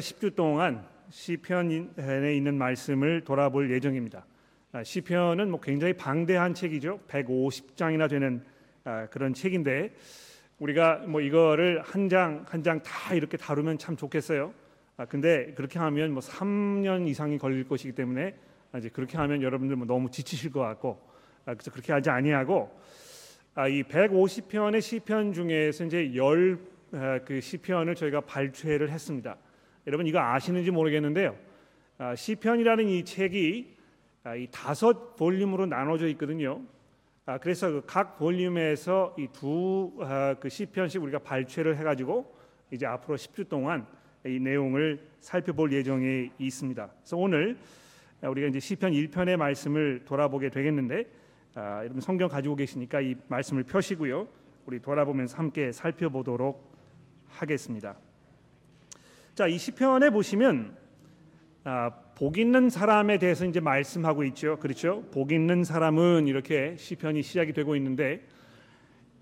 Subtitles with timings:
[0.00, 4.26] 10주 동안 시편에 있는 말씀을 돌아볼 예정입니다.
[4.72, 6.98] 아, 시편은 뭐 굉장히 방대한 책이죠.
[7.06, 8.42] 150장이나 되는
[8.82, 9.94] 아, 그런 책인데
[10.58, 14.52] 우리가 뭐 이거를 한 장 한 장 다 이렇게 다루면 참 좋겠어요.
[14.96, 18.34] 아, 근데 그렇게 하면 뭐 3년 이상이 걸릴 것이기 때문에
[18.76, 21.00] 이제 그렇게 하면 여러분들 뭐 너무 지치실 것 같고
[21.44, 22.68] 그래서 그렇게 하지 아니하고
[23.70, 29.36] 이 150편의 시편 중에서 이제 열그 시편을 저희가 발췌를 했습니다.
[29.86, 31.36] 여러분 이거 아시는지 모르겠는데요.
[31.98, 33.76] 아, 시편이라는 이 책이
[34.24, 36.62] 아, 이 다섯 볼륨으로 나눠져 있거든요.
[37.26, 42.34] 아, 그래서 그 각 볼륨에서 이 두그 아, 시편씩 우리가 발췌를 해가지고
[42.70, 43.86] 이제 앞으로 10주 동안
[44.26, 46.90] 이 내용을 살펴볼 예정에 있습니다.
[47.00, 47.58] 그래서 오늘
[48.22, 51.04] 우리가 이제 시편 1편의 말씀을 돌아보게 되겠는데
[51.54, 54.26] 아, 여러분 성경 가지고 계시니까 이 말씀을 펴시고요.
[54.66, 56.72] 우리 돌아보면서 함께 살펴보도록
[57.28, 57.96] 하겠습니다.
[59.34, 60.76] 자, 이 시편에 보시면
[61.64, 64.58] 아, 복 있는 사람에 대해서 이제 말씀하고 있죠.
[64.58, 65.02] 그렇죠?
[65.12, 68.22] 복 있는 사람은 이렇게 시편이 시작이 되고 있는데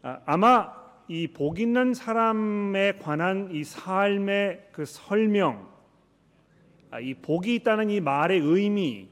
[0.02, 5.68] 아, 마 이 복 있는 사람에 관한 이 삶의 그 설명,
[6.90, 9.08] 아, 이 복이 있다는 이 말의 의미,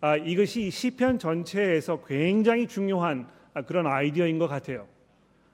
[0.00, 4.86] 아, 이것이 시편 전체에서 굉장히 중요한 아, 그런 아이디어인 것 같아요.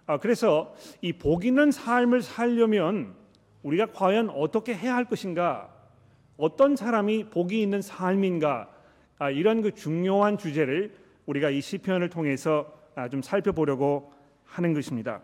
[0.07, 3.15] 아, 그래서 이 복 있는 삶을 살려면
[3.67, 5.69] 우리가 과연 어떻게 해야 할 것인가?
[6.37, 8.71] 어떤 사람이 복이 있는 삶인가?
[9.19, 10.95] 아, 이런 그 중요한 주제를
[11.27, 14.13] 우리가 이 시편을 통해서 아, 좀 살펴보려고
[14.45, 15.21] 하는 것입니다.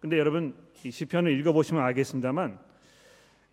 [0.00, 2.58] 근데 여러분 이 시편을 읽어보시면 알겠습니다만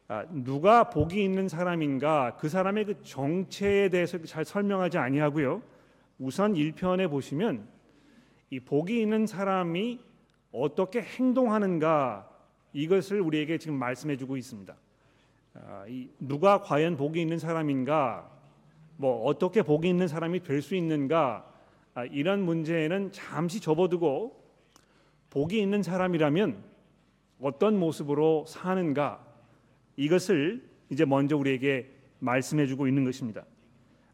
[0.07, 5.61] 아, 누가 복이 있는 사람인가 그 사람의 그 정체에 대해서 잘 설명하지 아니하고요.
[6.17, 7.67] 우선 1편에 보시면
[8.49, 9.99] 이 복이 있는 사람이
[10.51, 12.38] 어떻게 행동하는가
[12.73, 14.75] 이것을 우리에게 지금 말씀해주고 있습니다.
[15.55, 15.85] 아,
[16.19, 18.29] 누가 과연 복이 있는 사람인가,
[18.97, 21.45] 뭐 어떻게 복이 있는 사람이 될 수 있는가
[21.93, 24.39] 아, 이런 문제는 잠시 접어두고
[25.29, 26.63] 복이 있는 사람이라면
[27.41, 29.25] 어떤 모습으로 사는가
[29.95, 33.45] 이것을 이제 먼저 우리에게 말씀해주고 있는 것입니다.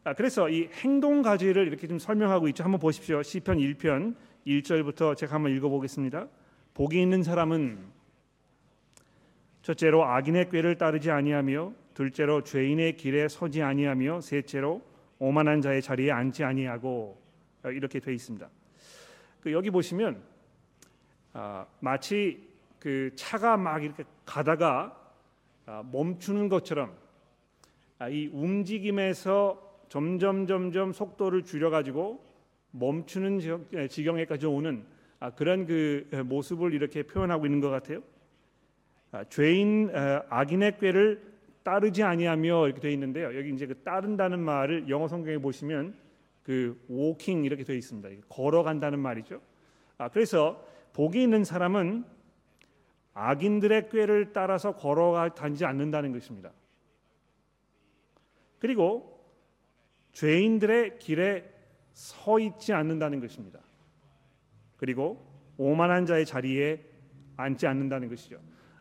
[0.04, 2.64] 아, 그래서 이 행동 가지를 이렇게 좀 설명하고 있죠.
[2.64, 3.22] 한번 보십시오.
[3.22, 4.14] 시편 1편
[4.46, 6.28] 1절부터 제가 한번 읽어보겠습니다.
[6.74, 7.95] 복이 있는 사람은
[9.66, 14.80] 첫째로 악인의 꾀를 따르지 아니하며 둘째로 죄인의 길에 서지 아니하며 셋째로
[15.18, 17.20] 오만한 자의 자리에 앉지 아니하고
[17.64, 18.48] 이렇게 돼 있습니다.
[19.40, 20.22] 그 여기 보시면
[21.32, 24.96] 아, 마치 그 차가 막 이렇게 가다가
[25.66, 26.94] 아, 멈추는 것처럼
[27.98, 32.24] 아, 이 움직임에서 점점 점점 속도를 줄여 가지고
[32.70, 33.40] 멈추는
[33.90, 34.84] 지경에까지 오는
[35.18, 38.00] 아, 그런 그 모습을 이렇게 표현하고 있는 것 같아요.
[39.16, 39.90] 아, 죄인
[40.28, 41.22] 악인의 꾀를
[41.62, 43.36] 따르지 아니하며 이렇게 되어 있는데요.
[43.36, 45.94] 여기 이제 그 따른다는 말을 영어 성경에 보시면
[46.42, 48.08] 그 walking 이렇게 되어 있습니다.
[48.28, 49.40] 걸어간다는 말이죠.
[49.96, 50.62] 아, 그래서
[50.92, 52.04] 복이 있는 사람은
[53.14, 56.52] 악인들의 꾀를 따라서 걸어가지 않는다는 것입니다.
[58.58, 59.18] 그리고
[60.12, 61.50] 죄인들의 길에
[61.94, 63.60] 서 있지 않는다는 것입니다.
[64.76, 65.26] 그리고
[65.56, 66.84] 오만한 자의 자리에
[67.38, 68.38] 앉지 않는다는 것이죠.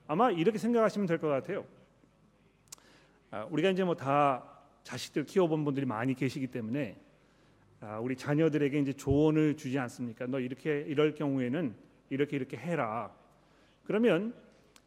[0.08, 1.66] 아마 이렇게 생각하시면 될 것 같아요.
[3.32, 4.44] 아, 우리가 이제 뭐 다
[4.84, 6.96] 자식들 키워본 분들이 많이 계시기 때문에
[7.82, 10.28] 아, 우리 자녀들에게 이제 조언을 주지 않습니까?
[10.28, 11.74] 너 이렇게 이럴 경우에는
[12.10, 13.12] 이렇게 이렇게 해라.
[13.84, 14.34] 그러면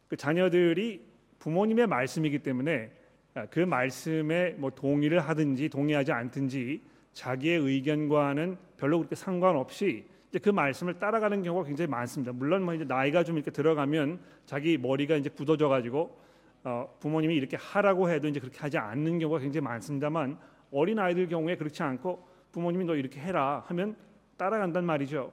[0.07, 1.05] 그 자녀들이
[1.39, 2.91] 부모님의 말씀이기 때문에
[3.35, 6.81] 아, 그 말씀에 뭐 동의를 하든지 동의하지 않든지
[7.13, 12.31] 자기의 의견과는 별로 그렇게 상관없이 이제 그 말씀을 따라가는 경우가 굉장히 많습니다.
[12.31, 16.19] 물론 뭐 이제 나이가 좀 이렇게 들어가면 자기 머리가 이제 굳어져 가지고
[16.63, 20.37] 어, 부모님이 이렇게 하라고 해도 이제 그렇게 하지 않는 경우가 굉장히 많습니다만
[20.71, 23.95] 어린 아이들 경우에 그렇지 않고 부모님이 너 이렇게 해라 하면
[24.37, 25.31] 따라간단 말이죠.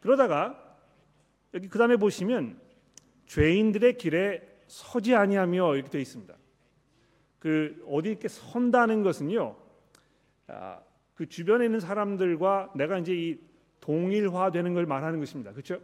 [0.00, 0.60] 그러다가
[1.54, 2.60] 여기 그 다음에 보시면
[3.26, 6.34] 죄인들의 길에 서지 아니하며 이렇게 되어 있습니다.
[7.38, 9.56] 그 어디 이렇게 선다는 것은요.
[10.48, 10.80] 아,
[11.14, 13.38] 그 주변에 있는 사람들과 내가 이제 이
[13.80, 15.52] 동일화되는 걸 말하는 것입니다.
[15.52, 15.80] 그렇죠?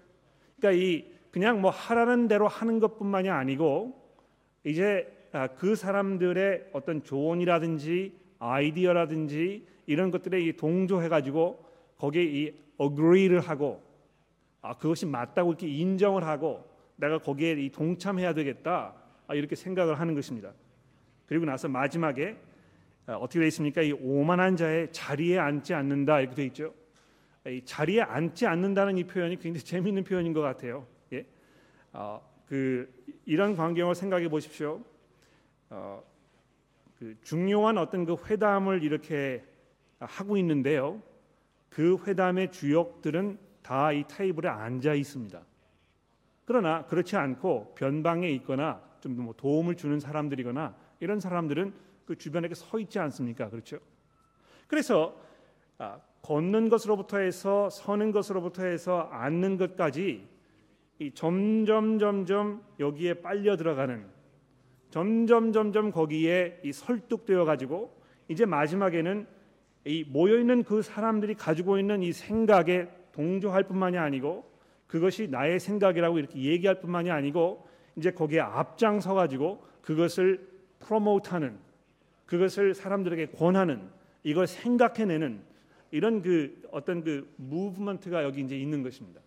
[0.59, 4.01] 그러니까 이 그냥 뭐 하라는 대로 하는 것뿐만이 아니고
[4.65, 11.65] 이제 아, 그 사람들의 어떤 조언이라든지 아이디어라든지 이런 것들에 이 동조해 가지고
[11.99, 13.83] 거기에 이 agree를 하고
[14.63, 16.65] 아 그것이 맞다고 이렇게 인정을 하고
[16.97, 18.95] 내가 거기에 이 동참해야 되겠다
[19.27, 20.53] 아, 이렇게 생각을 하는 것입니다.
[21.27, 22.50] 그리고 나서 마지막에 아,
[23.17, 23.83] 어떻게 되어 있습니까?
[23.83, 26.75] 이 오만한 자의 자리에 앉지 않는다 이렇게 되어 있죠.
[27.47, 30.87] 이 자리에 앉지 않는다는 이 표현이 굉장히 재미있는 표현인 것 같아요.
[31.13, 31.27] 예?
[31.93, 32.93] 어, 그
[33.25, 34.83] 이런 광경을 생각해 보십시오.
[35.71, 36.03] 어,
[36.99, 39.43] 그 중요한 어떤 그 회담을 이렇게
[39.99, 41.03] 하고 있는데요.
[41.71, 45.41] 그 회담의 주역들은 다 이 테이블에 앉아 있습니다.
[46.45, 51.73] 그러나 그렇지 않고 변방에 있거나 좀 뭐 도움을 주는 사람들이거나 이런 사람들은
[52.11, 53.49] 그 주변에 서 있지 않습니까?
[53.51, 53.79] 그렇죠?
[54.67, 55.17] 그래서
[55.79, 60.27] 아, 걷는 것으로부터 해서 서는 것으로부터 해서 앉는 것까지
[60.99, 64.05] 이 점점 점점 여기에 빨려 들어가는
[64.91, 67.97] 점점 점점 거기에 이 설득되어 가지고
[68.27, 69.29] 이제 마지막에는
[69.85, 74.51] 이 모여 있는 그 사람들이 가지고 있는 이 생각에 동조할 뿐만이 아니고
[74.89, 81.70] 그것이 나의 생각이라고 이렇게 얘기할 뿐만이 아니고 이제 거기에 앞장서 가지고 그것을 프로모트하는
[82.31, 83.91] 그것을 사람들에게 권하는
[84.23, 85.43] 이걸 생각해내는
[85.91, 89.21] 이런 그 어떤 그 무브먼트가 여기 이제 있는 것입니다.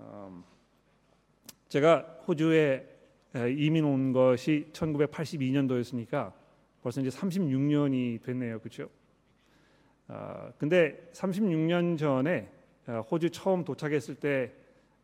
[0.00, 0.42] 음,
[1.68, 2.88] 제가 호주에
[3.58, 6.32] 이민 온 것이 1982년도였으니까
[6.82, 8.88] 벌써 이제 36년이 됐네요, 그렇죠?
[10.08, 12.50] 아, 근데 36년 전에
[12.86, 14.50] 아, 호주 처음 도착했을 때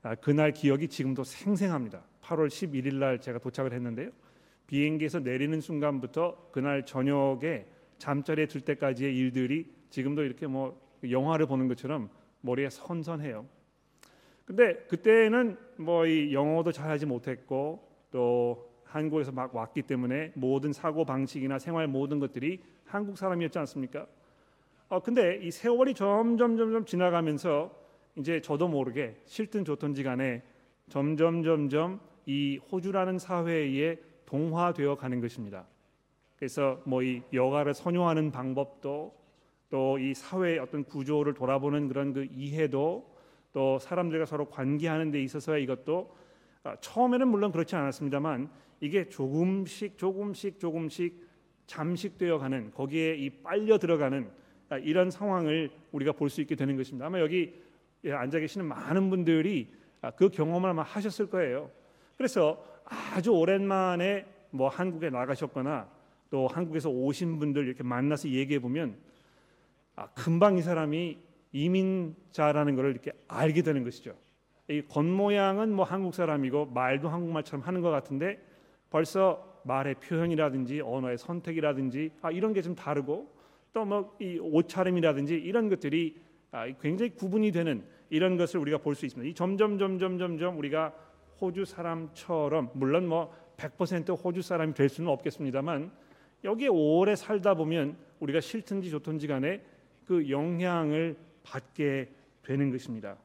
[0.03, 2.03] 아, 그날 기억이 지금도 생생합니다.
[2.23, 4.11] 8월 11일 날 제가 도착을 했는데요.
[4.69, 7.67] 비행기에서 내리는 순간부터 그날 저녁에
[7.99, 10.81] 잠자리에 들 때까지의 일들이 지금도 이렇게 뭐
[11.11, 12.11] 영화를 보는 것처럼
[12.43, 13.47] 머리에 선선해요.
[14.44, 21.59] 근데 그때는 뭐 이 영어도 잘하지 못했고 또 한국에서 막 왔기 때문에 모든 사고 방식이나
[21.59, 24.06] 생활 모든 것들이 한국 사람이었지 않습니까?
[24.88, 27.75] 어 근데 이 세월이 점점 점점 지나가면서
[28.17, 30.43] 이제 저도 모르게 싫든 좋든지 간에
[30.88, 33.97] 점점 점점 이 호주라는 사회에
[34.28, 35.66] 동화되어 가는 것입니다.
[36.36, 39.14] 그래서 뭐 이 여가를 선호하는 방법도
[39.70, 43.16] 또 이 사회의 어떤 구조를 돌아보는 그런 그 이해도
[43.52, 46.14] 또 사람들과 서로 관계하는 데 있어서의 이것도
[46.64, 51.26] 아, 처음에는 물론 그렇지 않았습니다만 이게 조금씩 조금씩 조금씩
[51.66, 54.30] 잠식되어 가는 거기에 이 빨려 들어가는
[54.69, 57.06] 아, 이런 상황을 우리가 볼 수 있게 되는 것입니다.
[57.06, 57.54] 아마 여기
[58.04, 59.72] 예, 앉아 계시는 많은 분들이
[60.02, 61.70] 아, 그 경험을 아마 하셨을 거예요.
[62.16, 65.88] 그래서 아주 오랜만에 뭐 한국에 나가셨거나
[66.31, 68.96] 또 한국에서 오신 분들 이렇게 만나서 얘기해 보면
[69.96, 71.19] 아, 금방 이 사람이
[71.52, 74.14] 이민자라는 것을 이렇게 알게 되는 것이죠.
[74.69, 78.38] 이 겉모양은 뭐 한국 사람이고 말도 한국말처럼 하는 것 같은데
[78.90, 83.37] 벌써 말의 표현이라든지 언어의 선택이라든지 아, 이런 게 좀 다르고
[83.73, 86.17] 또 뭐 이 옷차림이라든지 이런 것들이
[86.52, 89.31] 아, 굉장히 구분이 되는 이런 것을 우리가 볼 수 있습니다.
[89.31, 90.94] 이 점점 점점 점점 우리가
[91.40, 95.90] 호주 사람처럼 물론 뭐 100% 호주 사람이 될 수는 없겠습니다만
[96.44, 99.62] 여기에 오래 살다 보면 우리가 싫든지 좋든지 간에
[100.05, 102.11] 그 영향을 받게
[102.43, 103.17] 되는 것입니다.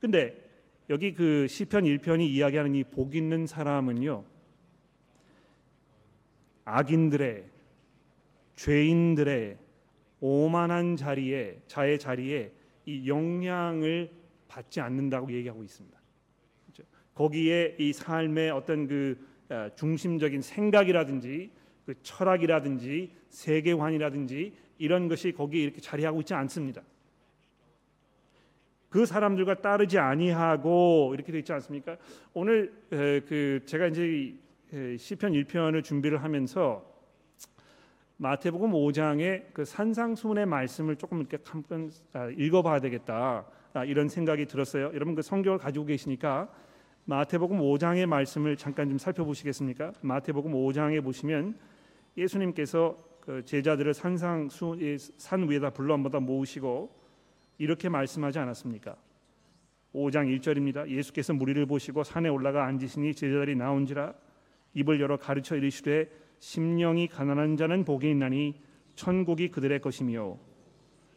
[0.00, 0.48] 근데
[0.90, 4.24] 여기 그 시편 1편이 이야기하는 이 복 있는 사람은요.
[6.64, 7.44] 악인들의
[8.56, 9.58] 죄인들의
[10.20, 12.52] 오만한 자리에 자의 자리에
[12.86, 14.10] 이 영향을
[14.48, 15.97] 받지 않는다고 얘기하고 있습니다.
[17.18, 19.18] 거기에 이 삶의 어떤 그
[19.50, 21.50] 어, 중심적인 생각이라든지
[21.84, 26.80] 그 철학이라든지 세계관이라든지 이런 것이 거기에 이렇게 자리하고 있지 않습니다.
[28.88, 31.96] 그 사람들과 따르지 아니하고 이렇게 되어 있지 않습니까?
[32.34, 34.34] 오늘 그 제가 이제
[34.96, 36.86] 시편 1편을 준비를 하면서
[38.18, 44.92] 마태복음 5장의 그 산상수훈의 말씀을 조금 이렇게 한번 아, 읽어봐야 되겠다 아, 이런 생각이 들었어요.
[44.94, 46.48] 여러분 그 성경을 가지고 계시니까
[47.08, 49.94] 마태복음 5장의 말씀을 잠깐 좀 살펴보시겠습니까?
[50.02, 51.58] 마태복음 5장에 보시면
[52.18, 54.76] 예수님께서 그 제자들을 산상 수
[55.16, 56.94] 산 위에다 불러 한번 모으시고
[57.56, 58.94] 이렇게 말씀하지 않았습니까?
[59.94, 60.86] 5장 1절입니다.
[60.90, 64.12] 예수께서 무리를 보시고 산에 올라가 앉으시니 제자들이 나온지라
[64.74, 66.10] 입을 열어 가르쳐 이르시되
[66.40, 68.60] 심령이 가난한 자는 복이 있나니
[68.96, 70.36] 천국이 그들의 것이며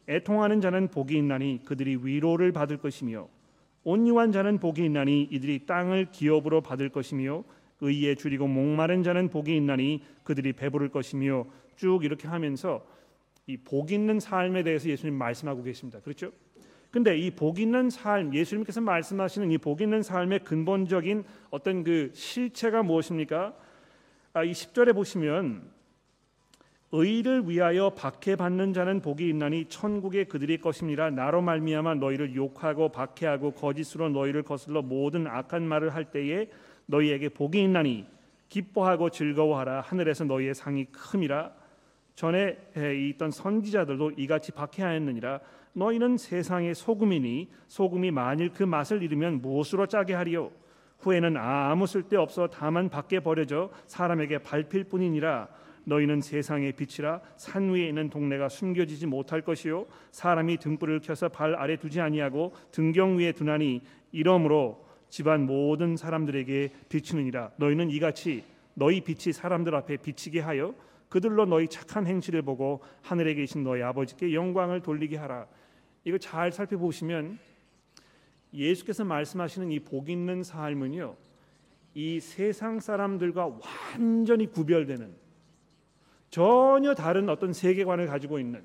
[0.07, 3.27] 애통하는 자는 복이 있나니 그들이 위로를 받을 것이며
[3.83, 7.43] 온유한 자는 복이 있나니 이들이 땅을 기업으로 받을 것이며
[7.81, 11.45] 의에 줄이고 목마른 자는 복이 있나니 그들이 배부를 것이며
[11.75, 12.85] 쭉 이렇게 하면서
[13.47, 15.99] 이 복 있는 삶에 대해서 예수님 말씀하고 계십니다.
[15.99, 16.31] 그렇죠?
[16.91, 22.83] 근데 이 복 있는 삶, 예수님께서 말씀하시는 이 복 있는 삶의 근본적인 어떤 그 실체가
[22.83, 23.55] 무엇입니까?
[24.33, 25.63] 아, 이 10절에 보시면
[26.93, 34.09] 의를 위하여 박해받는 자는 복이 있나니 천국에 그들이 것이니라 나로 말미암아 너희를 욕하고 박해하고 거짓으로
[34.09, 36.49] 너희를 거슬러 모든 악한 말을 할 때에
[36.87, 38.05] 너희에게 복이 있나니
[38.49, 39.81] 기뻐하고 즐거워하라.
[39.81, 41.51] 하늘에서 너희의 상이 큼이라.
[42.15, 42.57] 전에
[43.09, 45.39] 있던 선지자들도 이같이 박해하였느니라.
[45.71, 50.51] 너희는 세상의 소금이니 소금이 만일 그 맛을 잃으면 무엇으로 짜게 하리요?
[50.99, 55.47] 후에는 아무 쓸데 없어 다만 밖에 버려져 사람에게 밟힐 뿐이니라
[55.85, 61.77] 너희는 세상의 빛이라 산 위에 있는 동네가 숨겨지지 못할 것이요 사람이 등불을 켜서 발 아래
[61.77, 69.75] 두지 아니하고 등경 위에 두나니 이러므로 집안 모든 사람들에게 비추느니라 너희는 이같이 너희 빛이 사람들
[69.75, 70.73] 앞에 비치게 하여
[71.09, 75.47] 그들로 너희 착한 행실을 보고 하늘에 계신 너희 아버지께 영광을 돌리게 하라
[76.05, 77.37] 이거 잘 살펴보시면
[78.53, 81.15] 예수께서 말씀하시는 이 복 있는 삶은요.
[81.93, 83.57] 이 세상 사람들과
[83.93, 85.13] 완전히 구별되는
[86.31, 88.63] 전혀 다른 어떤 세계관을 가지고 있는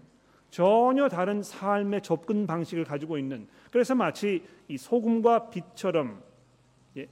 [0.50, 6.22] 전혀 다른 삶의 접근 방식을 가지고 있는 그래서 마치 이 소금과 빛처럼
[6.96, 7.08] 예,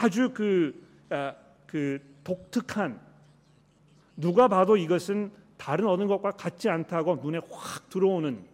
[0.00, 1.34] 아주 그, 아,
[1.66, 3.00] 그 독특한
[4.16, 8.44] 누가 봐도 이것은 다른 어느 것과 같지 않다고 눈에 확 들어오는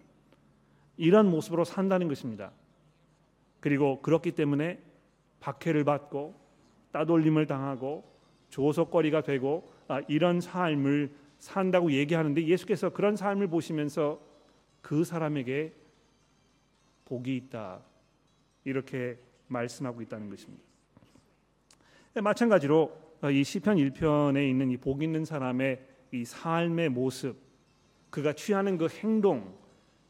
[0.97, 2.51] 이런 모습으로 산다는 것입니다.
[3.61, 4.81] 그리고 그렇기 때문에
[5.41, 6.35] 박해를 받고
[6.93, 8.05] 따돌림을 당하고
[8.49, 14.21] 조속거리가 되고 아, 이런 삶을 산다고 얘기하는데 예수께서 그런 삶을 보시면서
[14.83, 15.73] 그 사람에게
[17.07, 17.81] 복이 있다
[18.65, 19.19] 이렇게
[19.49, 20.63] 말씀하고 있다는 것입니다.
[22.15, 25.81] 네, 마찬가지로 어, 이 시편 1편에 있는 이 복 있는 사람의
[26.13, 27.37] 이 삶의 모습,
[28.11, 29.55] 그가 취하는 그 행동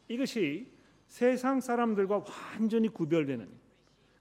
[0.07, 0.67] 이것이
[1.07, 2.23] 세상 사람들과
[2.57, 3.47] 완전히 구별되는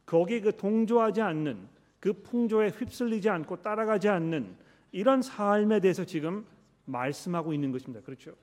[0.07, 1.69] 거기에 그 동조하지 않는
[2.01, 4.57] 그 풍조에 휩쓸리지 않고 따라가지 않는
[4.93, 6.47] 이런 삶에 대해서 지금
[6.85, 8.05] 말씀하고 있는 것입니다.
[8.05, 8.35] 그렇죠?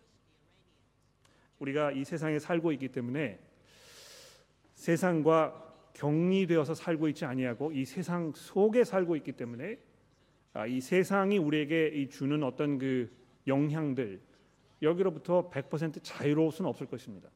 [1.60, 3.40] 우리가 이 세상에 살고 있기 때문에
[4.76, 5.64] 세상과
[5.94, 9.80] 격리되어서 살고 있지 아니하고 이 세상 속에 살고 있기 때문에
[10.54, 13.12] 아, 이 세상이 우리에게 주는 어떤 그
[13.48, 14.22] 영향들
[14.82, 17.30] 여기로부터 100% 자유로울 수는 없을 것입니다.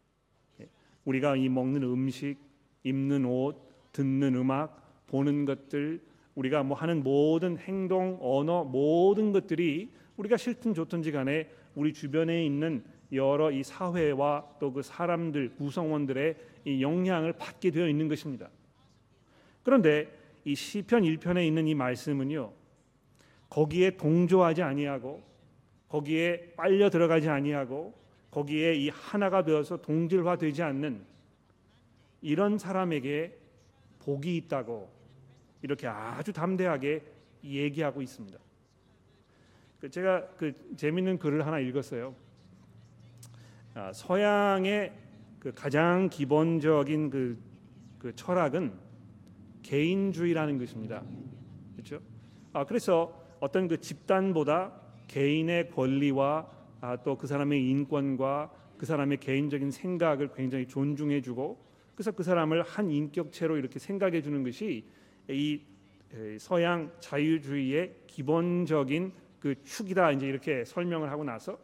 [1.06, 2.38] 우리가 이 먹는 음식,
[2.84, 3.58] 입는 옷,
[3.92, 6.02] 듣는 음악, 보는 것들,
[6.36, 12.84] 우리가 뭐 하는 모든 행동, 언어, 모든 것들이 우리가 싫든 좋든지 간에 우리 주변에 있는
[13.12, 16.36] 여러 이 사회와 또 그 사람들 구성원들의
[16.66, 18.50] 이 영향을 받게 되어 있는 것입니다.
[19.64, 20.08] 그런데
[20.46, 22.54] 이 시편 1편에 있는 이 말씀은요.
[23.50, 25.22] 거기에 동조하지 아니하고
[25.90, 27.94] 거기에 빨려 들어가지 아니하고
[28.32, 31.02] 거기에 이 하나가 되어서 동질화되지 않는
[32.22, 33.38] 이런 사람에게
[34.00, 34.90] 복이 있다고
[35.62, 37.04] 이렇게 아주 담대하게
[37.44, 38.38] 얘기하고 있습니다.
[39.80, 42.14] 그 제가 그 재밌는 글을 하나 읽었어요.
[43.74, 44.94] 아, 서양의
[45.40, 47.38] 그 가장 기본적인 그,
[47.98, 48.74] 그 철학은
[49.64, 51.04] 개인주의라는 것입니다.
[51.74, 52.00] 그렇죠?
[52.54, 54.74] 아, 그래서 어떤 그 집단보다
[55.08, 56.48] 개인의 권리와
[56.82, 63.58] 아, 또그 사람의 인권과 그 사람의 개인적인 생각을 굉장히 존중해주고 그래서 그 사람을 한 인격체로
[63.58, 64.86] 이렇게 생각해주는 것이
[65.32, 65.62] 이
[66.40, 71.58] 서양 자유주의의 기본적인 그 축이다 이제 이렇게 설명을 하고 나서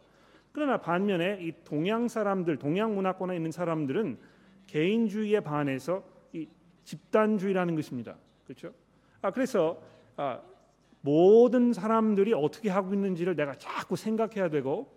[0.52, 4.18] 그러나 반면에 이 동양 사람들 동양 문화권에 있는 사람들은
[4.66, 6.48] 개인주의에 반해서 이
[6.84, 8.16] 집단주의라는 것입니다.
[8.44, 8.72] 그렇죠?
[9.22, 9.80] 아 그래서
[10.16, 10.40] 아,
[11.00, 14.92] 모든 사람들이 어떻게 하고 있는지를 내가 자꾸 생각해야 되고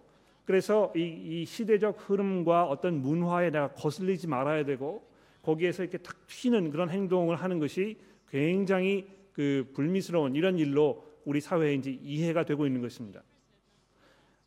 [0.45, 5.07] 그래서 이, 이 시대적 흐름과 어떤 문화에 내가 거슬리지 말아야 되고
[5.43, 7.97] 거기에서 이렇게 탁 튀는 그런 행동을 하는 것이
[8.31, 13.21] 굉장히 그 불미스러운 이런 일로 우리 사회에 이제 이해가 되고 있는 것입니다.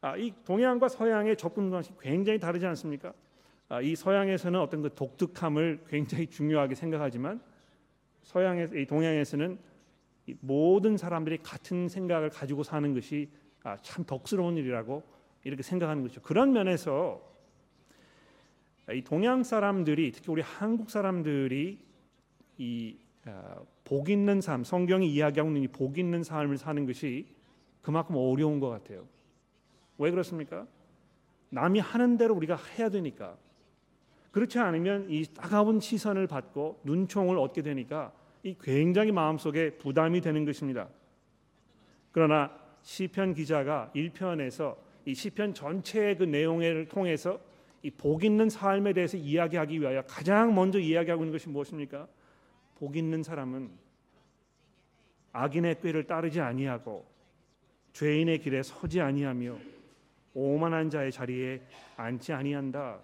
[0.00, 3.12] 아, 이 동양과 서양의 접근 방식 굉장히 다르지 않습니까?
[3.68, 7.40] 아, 이 서양에서는 어떤 그 독특함을 굉장히 중요하게 생각하지만
[8.22, 9.58] 서양에 이 동양에서는
[10.40, 13.30] 모든 사람들이 같은 생각을 가지고 사는 것이
[13.62, 15.02] 아, 참 덕스러운 일이라고
[15.44, 16.22] 이렇게 생각하는 것이죠.
[16.22, 17.22] 그런 면에서
[18.92, 21.78] 이 동양 사람들이 특히 우리 한국 사람들이
[22.58, 23.03] 이
[23.84, 27.26] 복 아, 있는 삶, 성경이 이야기하고 있는 이 복 있는 삶을 사는 것이
[27.82, 29.06] 그만큼 어려운 것 같아요.
[29.98, 30.66] 왜 그렇습니까?
[31.50, 33.36] 남이 하는 대로 우리가 해야 되니까.
[34.32, 38.12] 그렇지 않으면 이 따가운 시선을 받고 눈총을 얻게 되니까
[38.42, 40.88] 이 굉장히 마음속에 부담이 되는 것입니다.
[42.10, 42.50] 그러나
[42.82, 44.76] 시편 기자가 1편에서
[45.06, 47.38] 이 시편 전체의 그 내용을 통해서
[47.82, 52.08] 이 복 있는 삶에 대해서 이야기하기 위하여 가장 먼저 이야기하고 있는 것이 무엇입니까?
[52.76, 53.70] 복 있는 사람은
[55.32, 57.06] 악인의 꾀를 따르지 아니하고
[57.92, 59.56] 죄인의 길에 서지 아니하며
[60.34, 61.62] 오만한 자의 자리에
[61.96, 63.00] 앉지 아니한다.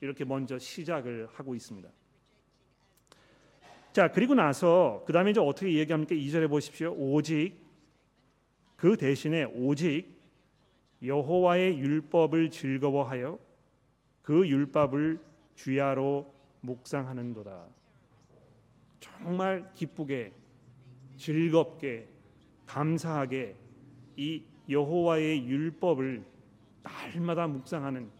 [0.00, 1.88] 이렇게 먼저 시작을 하고 있습니다.
[3.92, 6.14] 자, 그리고 나서 그다음에 이제 어떻게 얘기합니까?
[6.14, 6.92] 2절에 보십시오.
[6.92, 7.54] 오직
[8.76, 10.14] 그 대신에 오직
[11.02, 13.38] 여호와의 율법을 즐거워하여
[14.22, 15.18] 그 율법을
[15.54, 17.66] 주야로 묵상하는도다.
[19.00, 20.32] 정말 기쁘게
[21.16, 22.08] 즐겁게
[22.66, 23.56] 감사하게
[24.16, 26.24] 이 여호와의 율법을
[26.82, 28.10] 날마다 묵상하는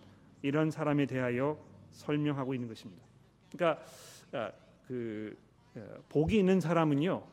[0.43, 1.59] 이런 사람에 대하여
[1.93, 3.03] 설명하고 있는 것입니다.
[3.51, 3.85] 그러니까
[4.33, 4.53] 아,
[4.87, 5.37] 그
[5.75, 7.27] 아, 복이 있는 사람은요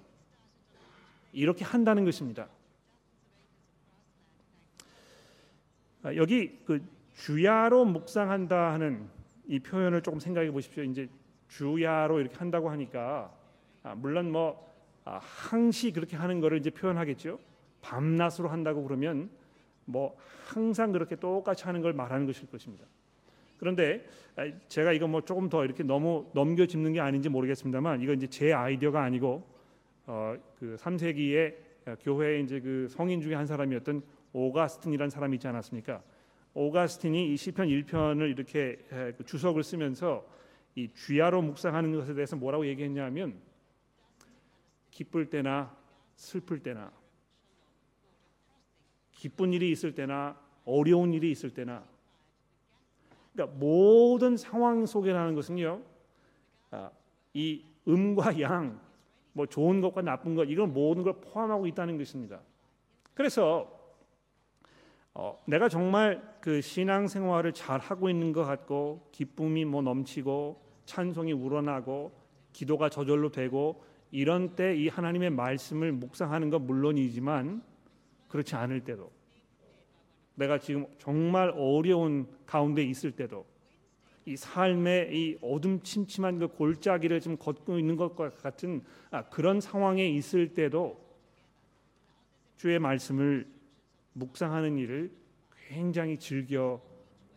[1.34, 2.48] 이렇게 한다는 것입니다.
[6.04, 6.84] 아, 여기 그
[7.16, 9.08] 주야로 묵상한다 하는
[9.48, 10.84] 이 표현을 조금 생각해 보십시오.
[10.84, 11.10] 이제
[11.58, 13.32] 주야로 이렇게 한다고 하니까
[13.98, 17.40] 물론 뭐 항시 그렇게 하는 거를 이제 표현하겠죠.
[17.82, 19.30] 밤낮으로 한다고 그러면
[19.86, 22.86] 뭐 항상 그렇게 똑같이 하는 걸 말하는 것일 것입니다.
[23.60, 24.06] 그런데
[24.68, 28.54] 제가 이거 뭐 조금 더 이렇게 너무 넘겨 짚는 게 아닌지 모르겠습니다만 이건 이제 제
[28.54, 29.46] 아이디어가 아니고
[30.06, 31.56] 어, 그 3세기에
[32.02, 34.02] 교회에 이제 그 성인 중에 한 사람이었던
[34.34, 36.02] 오가스틴이라는 사람이 있지 않았습니까?
[36.56, 38.78] 오가스틴이 이 시편 1편을 이렇게
[39.18, 40.26] 그 주석을 쓰면서
[40.76, 43.40] 이 주야로 묵상하는 것에 대해서 뭐라고 얘기했냐면
[44.92, 45.76] 기쁠 때나
[46.16, 46.92] 슬플 때나
[49.12, 51.84] 기쁜 일이 있을 때나 어려운 일이 있을 때나
[53.34, 55.82] 그러니까 모든 상황 속에라는 것은요
[56.72, 56.90] 아,
[57.34, 58.80] 이 음과 양,
[59.34, 62.40] 뭐 좋은 것과 나쁜 것 이건 모든 걸 포함하고 있다는 것입니다.
[63.14, 63.80] 그래서
[65.14, 71.34] 어, 내가 정말 그 신앙 생활을 잘 하고 있는 것 같고 기쁨이 뭐 넘치고 찬송이
[71.34, 72.12] 우러나고
[72.54, 77.64] 기도가 저절로 되고 이런 때 이 하나님의 말씀을 묵상하는 것 물론이지만
[78.28, 79.12] 그렇지 않을 때도
[80.36, 83.46] 내가 지금 정말 어려운 가운데 있을 때도
[84.26, 90.54] 이 삶의 이 어둠침침한 그 골짜기를 좀 걷고 있는 것과 같은 아, 그런 상황에 있을
[90.54, 91.04] 때도
[92.58, 93.48] 주의 말씀을
[94.14, 95.12] 묵상하는 일을
[95.68, 96.82] 굉장히 즐겨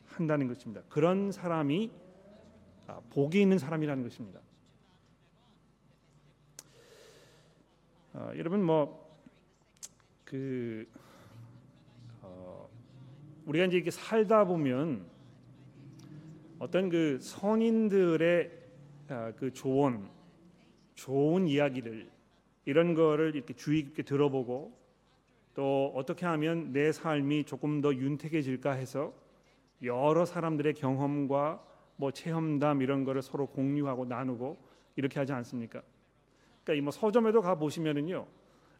[0.04, 0.82] 한다는 것입니다.
[0.88, 2.05] 그런 사람이 아,
[3.10, 4.40] 복이 있는 사람이라는 것입니다.
[8.14, 8.64] 어, 여러분
[10.24, 10.88] 뭐그
[12.22, 12.68] 어,
[13.44, 15.04] 우리가 이제 이렇게 살다 보면
[16.58, 18.50] 어떤 그 선인들의
[19.08, 20.08] 아, 그 조언,
[20.94, 22.10] 좋은 이야기를
[22.64, 24.76] 이런 거를 이렇게 주의 깊게 들어보고
[25.54, 29.12] 또 어떻게 하면 내 삶이 조금 더 윤택해질까 해서
[29.82, 31.62] 여러 사람들의 경험과
[31.96, 34.56] 뭐 체험담 이런 거를 서로 공유하고 나누고
[34.96, 35.82] 이렇게 하지 않습니까?
[36.64, 38.26] 그러니까 이 뭐 서점에도 가 보시면은요.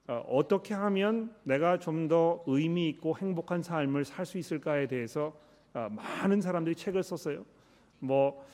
[0.09, 5.37] 어, 떻게 하면 내가 좀 더 의미 있고 행복한 삶을 살 수 있을까에 대해서
[5.75, 7.45] 어, 많은 사람들이 책을 썼어요.
[7.99, 8.45] 뭐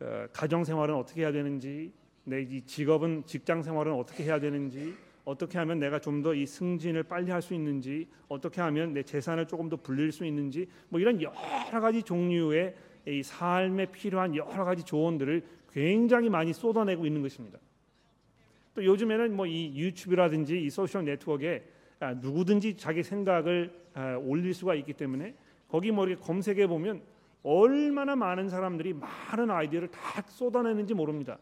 [0.00, 1.92] 어, 가정 생활은 어떻게 해야 되는지,
[2.24, 4.94] 내 직업은 직장 생활은 어떻게 해야 되는지,
[5.24, 9.46] 어떻게 하면 내가 좀 더 이 승진을 빨리 할 수 있는지, 어떻게 하면 내 재산을
[9.46, 12.74] 조금 더 불릴 수 있는지, 뭐 이런 여러 가지 종류의
[13.06, 17.58] 이 삶에 필요한 여러 가지 조언들을 굉장히 많이 쏟아내고 있는 것입니다.
[18.74, 21.62] 또 요즘에는 뭐 이 유튜브라든지 이 소셜 네트워크에
[22.00, 25.34] 아, 누구든지 자기 생각을 아, 올릴 수가 있기 때문에
[25.68, 27.02] 거기 뭐 이렇게 검색해 보면
[27.42, 31.38] 얼마나 많은 사람들이 많은 아이디어를 다 쏟아내는지 모릅니다.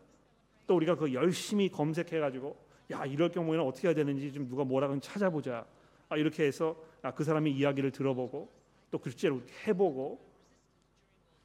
[0.66, 2.56] 또 우리가 그 열심히 검색해 가지고
[2.90, 5.64] 야 이럴 경우에는 어떻게 해야 되는지 좀 누가 뭐라고 찾아보자.
[6.08, 8.48] 아, 이렇게 해서 아, 그 사람의 이야기를 들어보고
[8.90, 10.29] 또 실제로 해보고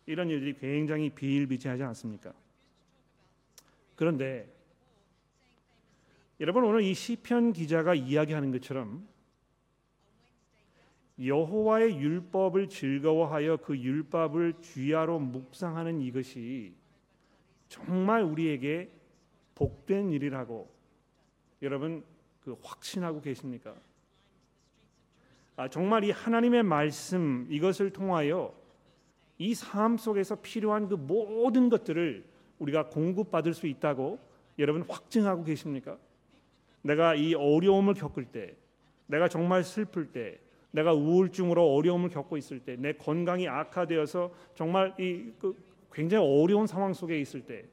[0.05, 2.33] 이런 일들이 굉장히 비일비재하지 않습니까?
[3.95, 4.47] 그런데
[6.39, 9.07] 여러분 오늘 이 시편 기자가 이야기하는 것처럼
[11.23, 16.73] 여호와의 율법을 즐거워하여 그 율법을 주야로 묵상하는 이것이
[17.69, 18.91] 정말 우리에게
[19.55, 20.69] 복된 일이라고
[21.61, 22.03] 여러분
[22.41, 23.73] 그 확신하고 계십니까?
[25.55, 28.53] 아, 정말 이 하나님의 말씀 이것을 통하여
[29.37, 32.23] 이 삶 속에서 필요한 그 모든 것들을
[32.59, 34.19] 우리가 공급받을 수 있다고
[34.59, 35.97] 여러분 확증하고 계십니까?
[36.81, 38.55] 내가 이 어려움을 겪을 때,
[39.07, 40.39] 내가 정말 슬플 때,
[40.71, 45.55] 내가 우울증으로 어려움을 겪고 있을 때, 내 건강이 악화되어서 정말 이 그
[45.91, 47.65] 굉장히 어려운 상황 속에 있을 때,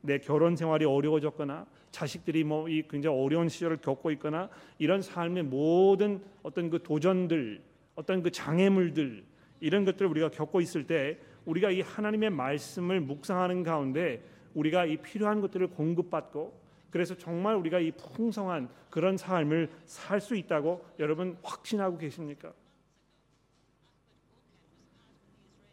[0.00, 4.48] 내 결혼 생활이 어려워졌거나 자식들이 뭐 이 굉장히 어려운 시절을 겪고 있거나
[4.78, 7.60] 이런 삶의 모든 어떤 그 도전들,
[7.96, 9.24] 어떤 그 장애물들
[9.60, 14.22] 이런 것들을 우리가 겪고 있을 때 우리가 이 하나님의 말씀을 묵상하는 가운데
[14.54, 16.58] 우리가 이 필요한 것들을 공급받고
[16.90, 22.52] 그래서 정말 우리가 이 풍성한 그런 삶을 살 수 있다고 여러분 확신하고 계십니까?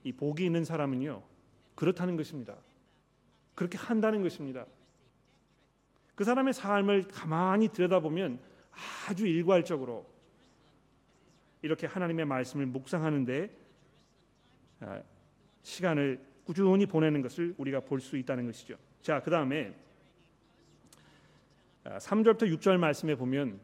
[0.04, 1.22] 이 복이 있는 사람은요
[1.76, 2.56] 그렇다는 것입니다.
[3.56, 4.66] 그렇게 한다는 것입니다.
[6.16, 8.40] 그 사람의 삶을 가만히 들여다보면
[9.08, 10.06] 아주 일괄적으로
[11.62, 13.67] 이렇게 하나님의 말씀을 묵상하는데 아,
[15.64, 18.76] 시간을 꾸준히 보내는 것을 우리가 볼 수 있다는 것이죠.
[19.02, 19.74] 자, 그 다음에
[21.84, 23.60] 3절부터 아, 6절 말씀에 보면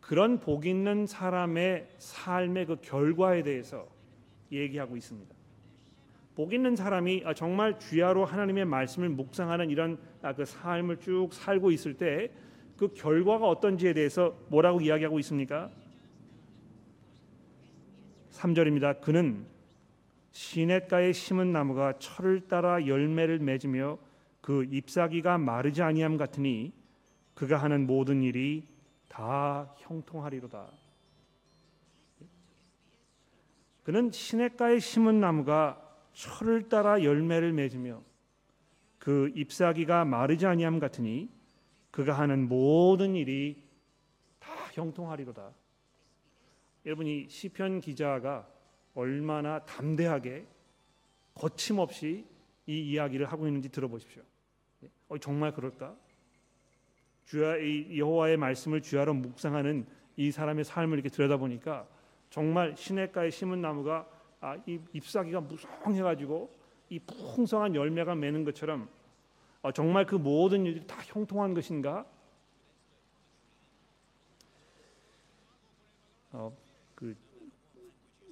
[0.00, 3.86] 그런 복 있는 사람의 삶의 그 결과에 대해서
[4.50, 5.34] 얘기하고 있습니다.
[6.34, 11.70] 복 있는 사람이 아, 정말 주야로 하나님의 말씀을 묵상하는 이런 아, 그 삶을 쭉 살고
[11.70, 12.30] 있을 때
[12.80, 15.70] 그 결과가 어떤지에 대해서 뭐라고 이야기하고 있습니까?
[18.32, 19.02] 3절입니다.
[19.02, 19.44] 그는
[20.32, 23.98] 시냇가에 심은 나무가 철을 따라 열매를 맺으며
[24.40, 26.72] 그 잎사귀가 마르지 아니함 같으니
[27.34, 28.66] 그가 하는 모든 일이
[29.08, 30.70] 다 형통하리로다.
[33.82, 35.80] 그는 시냇가에 심은 나무가
[36.12, 38.02] 철을 따라 열매를 맺으며
[38.98, 41.30] 그 잎사귀가 마르지 아니함 같으니
[41.90, 43.62] 그가 하는 모든 일이
[44.38, 45.50] 다 형통하리로다.
[46.86, 48.48] 여러분이 시편 기자가
[48.94, 50.46] 얼마나 담대하게
[51.34, 52.24] 거침없이
[52.66, 54.22] 이 이야기를 하고 있는지 들어보십시오.
[55.08, 55.96] 어, 정말 그럴까?
[57.24, 57.54] 주야
[57.96, 61.86] 여호와의 말씀을 주야로 묵상하는 이 사람의 삶을 이렇게 들여다보니까
[62.28, 64.08] 정말 시냇가에 심은 나무가
[64.40, 66.50] 아, 이 잎사귀가 무성해가지고
[66.88, 68.88] 이 풍성한 열매가 맺는 것처럼
[69.62, 72.06] 아, 정말 그 모든 일들이 다 형통한 것인가?
[76.32, 76.69] 어, 그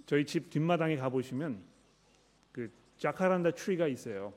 [0.08, 1.62] 저희 집 뒷마당에 가 보시면
[2.50, 4.32] 그 자카란다 추리가 있어요.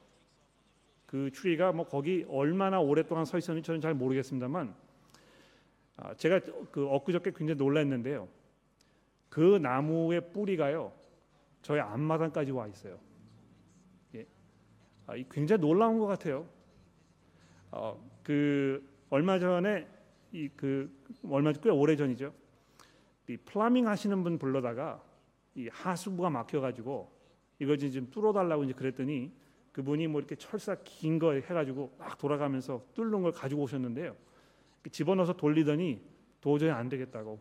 [1.05, 4.75] 그 추리가 뭐 거기 얼마나 오랫동안 서 있었는지 저는 잘 모르겠습니다만
[5.95, 8.27] 아, 제가 그 엊그저께 굉장히 놀랐는데요.
[9.29, 10.91] 그 나무의 뿌리가요
[11.61, 12.99] 저희 앞마당까지 와 있어요.
[14.15, 14.27] 예.
[15.07, 16.49] 아, 굉장히 놀라운 것 같아요.
[17.71, 19.87] 어, 그 얼마 전에
[20.33, 20.93] 이 그
[21.29, 22.33] 얼마 꽤 오래 전이죠.
[23.29, 25.01] 이 플라밍 하시는 분 불러다가
[25.55, 27.11] 이 하수부가 막혀가지고
[27.59, 29.31] 이거 좀 뚫어달라고 이제 그랬더니
[29.71, 34.15] 그분이 뭐 이렇게 철사 긴 거 해가지고 막 돌아가면서 뚫는 걸 가지고 오셨는데요.
[34.91, 36.01] 집어넣어서 돌리더니
[36.41, 37.39] 도저히 안 되겠다고.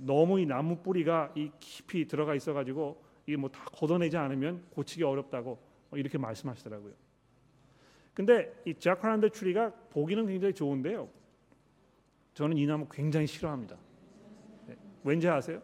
[0.00, 5.58] 너무 이 나무 뿌리가 이 깊이 들어가 있어가지고 이게 뭐 다 걷어내지 않으면 고치기 어렵다고
[5.90, 6.92] 뭐 이렇게 말씀하시더라고요.
[8.14, 11.08] 근데 이 자카란드 추리가 보기는 굉장히 좋은데요.
[12.34, 13.76] 저는 이 나무 굉장히 싫어합니다.
[14.66, 14.76] 네.
[15.04, 15.62] 왠지 아세요?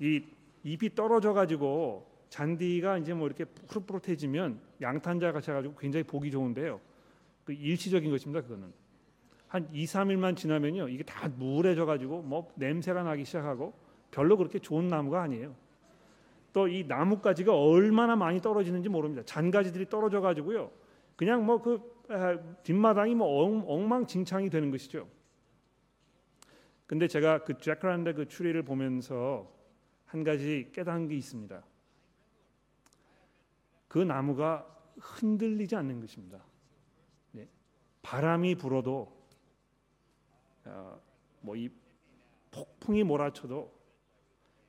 [0.00, 0.22] 이
[0.64, 6.80] 잎이 떨어져 가지고 잔디가 이제 뭐 이렇게 푸릇푸릇해지면 양탄자 같이 가지고 굉장히 보기 좋은데요.
[7.44, 8.42] 그 일시적인 것입니다.
[8.42, 8.72] 그거는
[9.48, 10.88] 한 2, 3일만 지나면요.
[10.88, 13.72] 이게 다 무해져 가지고 뭐 냄새가 나기 시작하고
[14.10, 15.54] 별로 그렇게 좋은 나무가 아니에요.
[16.52, 19.22] 또 이 나뭇가지가 얼마나 많이 떨어지는지 모릅니다.
[19.26, 20.70] 잔가지들이 떨어져 가지고요.
[21.14, 25.06] 그냥 뭐그 아, 뒷마당이 뭐 엉 망진창이 되는 것이죠.
[26.86, 29.52] 근데 제가 그 제크란드 그 추리를 보면서
[30.06, 31.62] 한 가지 깨달은 게 있습니다.
[33.88, 34.66] 그 나무가
[34.98, 36.42] 흔들리지 않는 것입니다.
[37.32, 37.48] 네.
[38.02, 39.14] 바람이 불어도
[40.64, 41.00] 어,
[41.40, 41.70] 뭐이
[42.50, 43.74] 폭풍이 몰아쳐도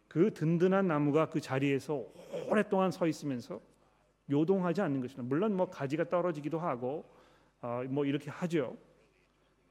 [0.08, 2.06] 그 든든한 나무가 그 자리에서
[2.50, 3.62] 오랫동안 서 있으면서
[4.30, 5.23] 요동하지 않는 것입니다.
[5.23, 7.06] 물론 뭐 가지가 떨어지기도 하고
[7.62, 8.78] 어, 뭐 이렇게 하죠.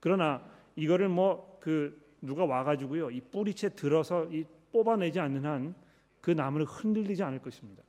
[0.00, 0.42] 그러나
[0.74, 4.44] 이거를 뭐 그 누가 와가지고요 이 뿌리채 들어서 이
[4.76, 5.86] 뽑아내지 않는 한
[6.26, 7.84] 그 나무는 흔들리지 않을 것입니다.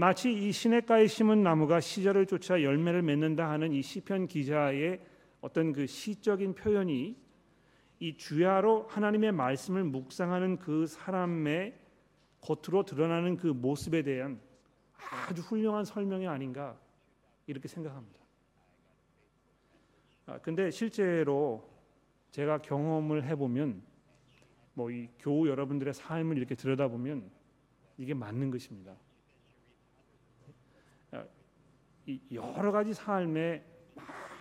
[0.00, 5.00] 마치 이 시냇가에 심은 나무가 시절을 쫓아 열매를 맺는다 하는 이 시편 기자의
[5.40, 7.16] 어떤 그 시적인 표현이
[8.00, 11.78] 이 주야로 하나님의 말씀을 묵상하는 그 사람의
[12.40, 14.40] 겉으로 드러나는 그 모습에 대한
[15.28, 16.76] 아주 훌륭한 설명이 아닌가
[17.46, 18.18] 이렇게 생각합니다.
[20.26, 21.70] 아, 근데 실제로
[22.32, 23.87] 제가 경험을 해보면
[24.78, 27.28] 뭐 이 교우 여러분들의 삶을 이렇게 들여다보면
[27.96, 28.94] 이게 맞는 것입니다.
[31.10, 31.24] 아,
[32.06, 33.64] 이 여러 가지 삶의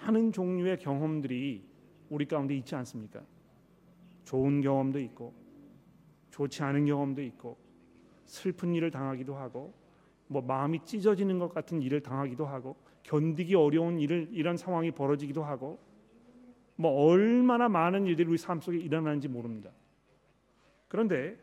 [0.03, 1.67] 많은 종류의 경험들이
[2.09, 3.23] 우리 가운데 있지 않습니까?
[4.25, 5.33] 좋은 경험도 있고
[6.29, 7.57] 좋지 않은 경험도 있고
[8.25, 9.73] 슬픈 일을 당하기도 하고
[10.27, 15.79] 뭐 마음이 찢어지는 것 같은 일을 당하기도 하고 견디기 어려운 일을 이런 상황이 벌어지기도 하고
[16.75, 19.71] 뭐 얼마나 많은 일들이 우리 삶 속에 일어나는지 모릅니다.
[20.87, 21.37] 그런데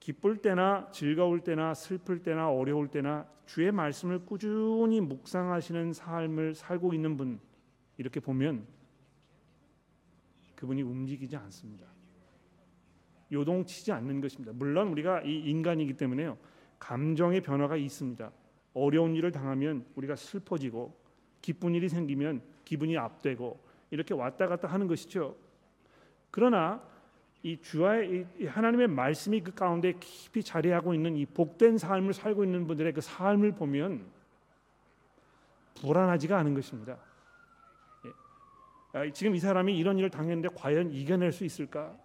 [0.00, 7.16] 기쁠 때나 즐거울 때나 슬플 때나 어려울 때나 주의 말씀을 꾸준히 묵상하시는 삶을 살고 있는
[7.16, 7.40] 분
[7.96, 8.66] 이렇게 보면
[10.54, 11.86] 그분이 움직이지 않습니다.
[13.32, 14.52] 요동치지 않는 것입니다.
[14.54, 16.38] 물론 우리가 이 인간이기 때문에요.
[16.78, 18.30] 감정의 변화가 있습니다.
[18.74, 20.96] 어려운 일을 당하면 우리가 슬퍼지고
[21.42, 23.58] 기쁜 일이 생기면 기분이 앞되고
[23.90, 25.36] 이렇게 왔다 갔다 하는 것이죠.
[26.30, 26.82] 그러나
[27.42, 32.66] 이 주와의 이 하나님의 말씀이 그 가운데 깊이 자리하고 있는 이 복된 삶을 살고 있는
[32.66, 34.04] 분들의 그 삶을 보면
[35.80, 36.98] 불안하지가 않은 것입니다.
[38.06, 38.98] 예.
[38.98, 41.96] 아, 지금 이 사람이 이런 일을 당했는데 과연 이겨낼 수 있을까?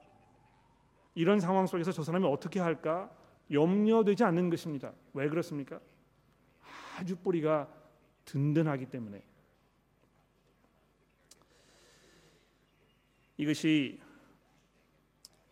[1.15, 3.10] 이런 상황 속에서 저 사람이 어떻게 할까?
[3.52, 4.94] 염려되지 않는 것입니다.
[5.13, 5.80] 왜 그렇습니까?
[6.98, 7.67] 아주 뿌리가
[8.26, 9.22] 든든하기 때문에
[13.38, 14.00] 이것이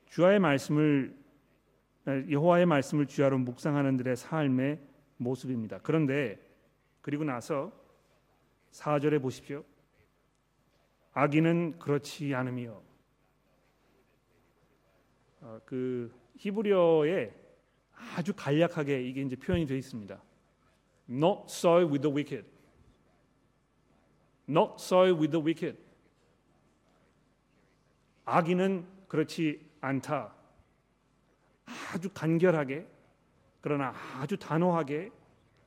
[0.10, 1.16] 주와의 말씀을
[2.08, 4.82] 여호와의 말씀을 주야로 묵상하는 들의 삶의
[5.18, 5.80] 모습입니다.
[5.84, 6.40] 그런데
[7.02, 7.72] 그리고 나서
[8.72, 9.64] 4절에 보십시오.
[11.14, 12.82] 악인은 그렇지 않으며
[15.42, 17.34] 어, 그 히브리어에
[18.16, 20.22] 아주 간략하게 이게 이제 표현이 되어 있습니다.
[21.10, 22.48] Not so with the wicked.
[24.48, 25.78] Not so with the wicked.
[28.26, 30.34] 악인은 그렇지 않다.
[31.94, 32.88] 아주 간결하게
[33.62, 35.12] 그러나 아주 단호하게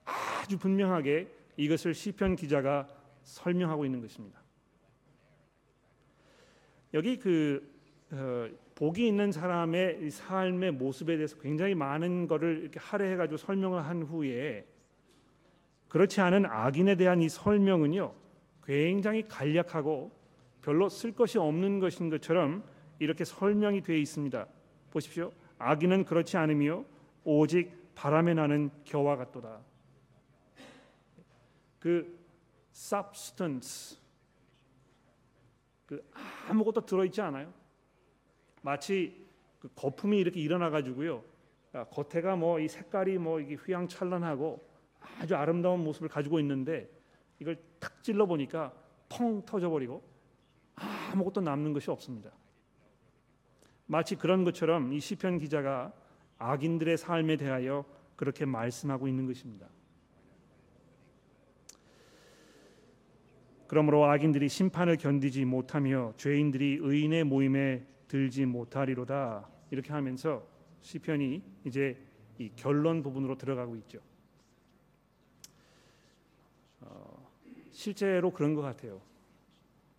[0.05, 2.88] 아주 분명하게 이것을 시편 기자가
[3.22, 4.40] 설명하고 있는 것입니다.
[6.94, 7.70] 여기 그
[8.11, 14.03] 어, 복이 있는 사람의 삶의 모습에 대해서 굉장히 많은 것을 이렇게 할애해 가지고 설명을 한
[14.03, 14.66] 후에
[15.88, 18.14] 그렇지 않은 악인에 대한 이 설명은요
[18.64, 20.11] 굉장히 간략하고
[20.62, 22.64] 별로 쓸 것이 없는 것인 것처럼
[22.98, 24.46] 이렇게 설명이 되어 있습니다.
[24.90, 25.33] 보십시오.
[25.59, 26.85] 악인은 그렇지 않으며
[27.24, 29.61] 오직 바람에 나는 겨와 같도다.
[31.78, 32.18] 그
[32.74, 33.98] substance
[35.87, 36.09] 그
[36.48, 37.52] 아무것도 들어 있지 않아요.
[38.62, 39.26] 마치
[39.61, 41.22] 그 거품이 이렇게 일어나 가지고요.
[41.72, 44.61] 아, 겉에가 뭐 이 색깔이 뭐 이게 휘황찬란하고
[45.20, 46.90] 아주 아름다운 모습을 가지고 있는데
[47.40, 48.72] 이걸 탁 찔러 보니까
[49.09, 50.02] 펑 터져 버리고
[50.74, 52.31] 아무것도 남는 것이 없습니다.
[53.92, 55.92] 마치 그런 것처럼 이 시편 기자가
[56.38, 57.85] 악인들의 삶에 대하여
[58.16, 59.68] 그렇게 말씀하고 있는 것입니다.
[63.66, 70.42] 그러므로 악인들이 심판을 견디지 못하며 죄인들이 의인의 모임에 들지 못하리로다 이렇게 하면서
[70.81, 72.02] 시편이 이제
[72.38, 73.98] 이 결론 부분으로 들어가고 있죠.
[76.81, 77.31] 어,
[77.72, 79.02] 실제로 그런 것 같아요.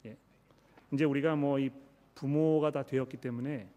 [0.07, 0.17] 예.
[0.91, 1.69] 이제 우리가 뭐 이
[2.15, 3.69] 부모가 다 되었기 때문에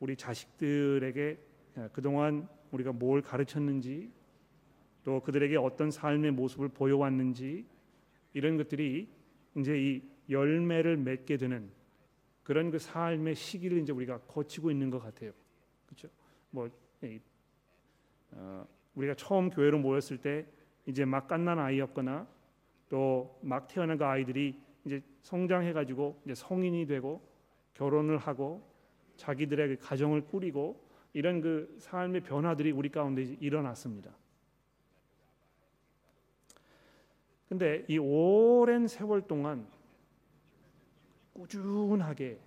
[0.00, 1.38] 우리 자식들에게
[1.78, 4.10] 예, 그동안 우리가 뭘 가르쳤는지
[5.04, 7.66] 또 그들에게 어떤 삶의 모습을 보여왔는지
[8.34, 9.08] 이런 것들이
[9.56, 11.70] 이제 이 열매를 맺게 되는
[12.42, 15.32] 그런 그 삶의 시기를 이제 우리가 거치고 있는 것 같아요.
[15.86, 16.08] 그렇죠?
[16.50, 16.68] 뭐
[18.32, 20.46] 어, 우리가 처음 교회로 모였을 때
[20.86, 22.26] 이제 막 갓난 아이였거나
[22.88, 27.22] 또 막 태어난 그 아이들이 이제 성장해 가지고 이제 성인이 되고
[27.74, 28.62] 결혼을 하고
[29.18, 34.10] 자기들의 그 가정을 꾸리고 이런 그 삶의 변화들이 우리 가운데 일어났습니다.
[37.50, 39.66] 근데 이 오랜 세월 동안
[41.34, 42.38] 꾸준하게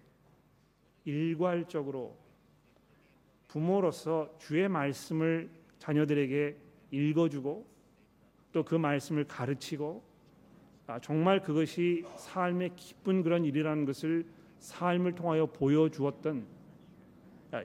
[1.05, 2.17] 일괄적으로
[3.47, 6.57] 부모로서 주의 말씀을 자녀들에게
[6.91, 7.71] 읽어주고
[8.51, 10.03] 또 그 말씀을 가르치고
[10.87, 14.25] 아, 정말 그것이 삶의 기쁜 그런 일이라는 것을
[14.59, 16.60] 삶을 통하여 보여주었던 아,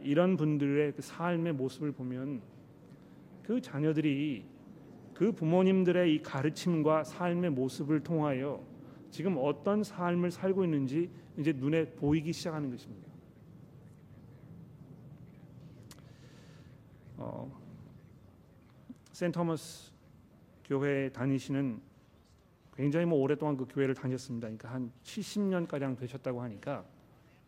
[0.02, 2.42] 이런 분들의 그 삶의 모습을 보면
[3.42, 4.44] 그 자녀들이
[5.14, 8.62] 그 부모님들의 이 가르침과 삶의 모습을 통하여
[9.10, 13.06] 지금 어떤 삶을 살고 있는지 이제 눈에 보이기 시작하는 것입니다.
[17.16, 17.50] 어,
[19.12, 19.92] 센 토머스
[20.64, 21.80] 교회 다니시는
[22.74, 24.48] 굉장히 뭐 오랫동안 그 교회를 다녔습니다.
[24.48, 26.84] 그러니까 한 70년 가량 되셨다고 하니까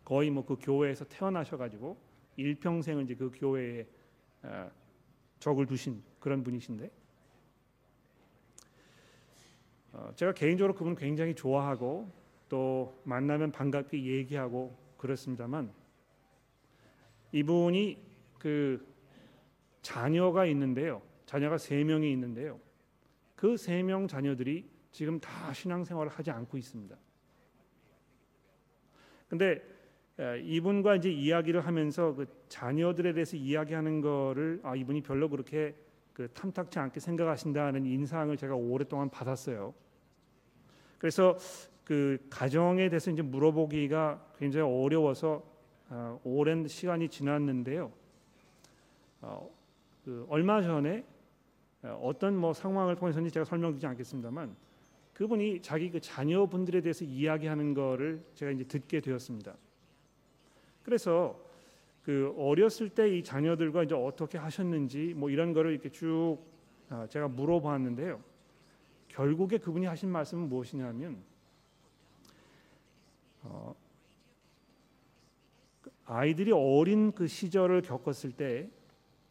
[0.03, 2.08] 거의 뭐 그 교회에서 태어나셔 가지고
[2.39, 3.87] 일평생을 이제 그 교회에
[4.43, 4.71] 어,
[5.39, 6.91] 적을 두신 그런 분이신데
[9.93, 12.11] 어, 제가 개인적으로 그분 굉장히 좋아하고
[12.47, 15.71] 또 만나면 반갑게 얘기하고 그렇습니다만
[17.31, 18.01] 이분이
[18.37, 18.85] 그
[19.81, 21.01] 자녀가 있는데요.
[21.25, 22.59] 자녀가 세 명이 있는데요.
[23.35, 26.97] 그 세 명 자녀들이 지금 다 신앙생활을 하지 않고 있습니다.
[29.29, 29.61] 근데
[30.43, 35.75] 이분과 이제 이야기를 하면서 그 자녀들에 대해서 이야기하는 거를 아 이분이 별로 그렇게
[36.13, 39.73] 그 탐탁치 않게 생각하신다는 인상을 제가 오랫동안 받았어요.
[40.97, 41.37] 그래서
[41.85, 45.43] 그 가정에 대해서 이제 물어보기가 굉장히 어려워서
[45.89, 47.91] 어, 오랜 시간이 지났는데요.
[49.21, 49.49] 어,
[50.03, 51.05] 그 얼마 전에
[52.01, 54.55] 어떤 뭐 상황을 통해서인지 제가 설명드리지 않겠습니다만
[55.13, 59.55] 그분이 자기 그 자녀분들에 대해서 이야기하는 거를 제가 이제 듣게 되었습니다.
[60.89, 61.39] 그래서
[62.01, 66.39] 그 어렸을 때 이 자녀들과 이제 어떻게 하셨는지 뭐 이런 거를 이렇게 쭉
[66.89, 68.19] 아, 제가 물어봤는데요.
[69.07, 71.21] 결국에 그분이 하신 말씀은 무엇이냐면
[73.43, 73.75] 어,
[75.81, 78.67] 그 아이들이 어린 그 시절을 겪었을 때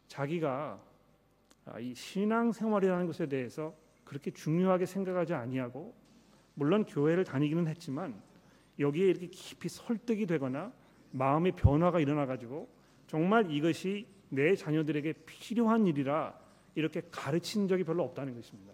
[0.06, 0.80] 자기가
[1.66, 5.92] 아, 이 신앙 생활이라는 것에 대해서 그렇게 중요하게 생각하지 아니하고
[6.54, 8.22] 물론 교회를 다니기는 했지만
[8.78, 10.72] 여기에 이렇게 깊이 설득이 되거나
[11.12, 12.68] 마음의 변화가 일어나 가지고
[13.06, 16.38] 정말 이것이 내 자녀들에게 필요한 일이라
[16.74, 18.72] 이렇게 가르친 적이 별로 없다는 것입니다.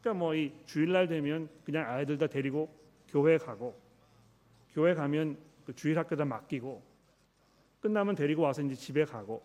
[0.00, 2.74] 그러니까 뭐 이 주일날 되면 그냥 아이들 다 데리고
[3.08, 3.80] 교회 가고
[4.72, 6.82] 교회 가면 그 주일 학교다 맡기고
[7.80, 9.42] 끝나면 데리고 와서 이제 집에 가고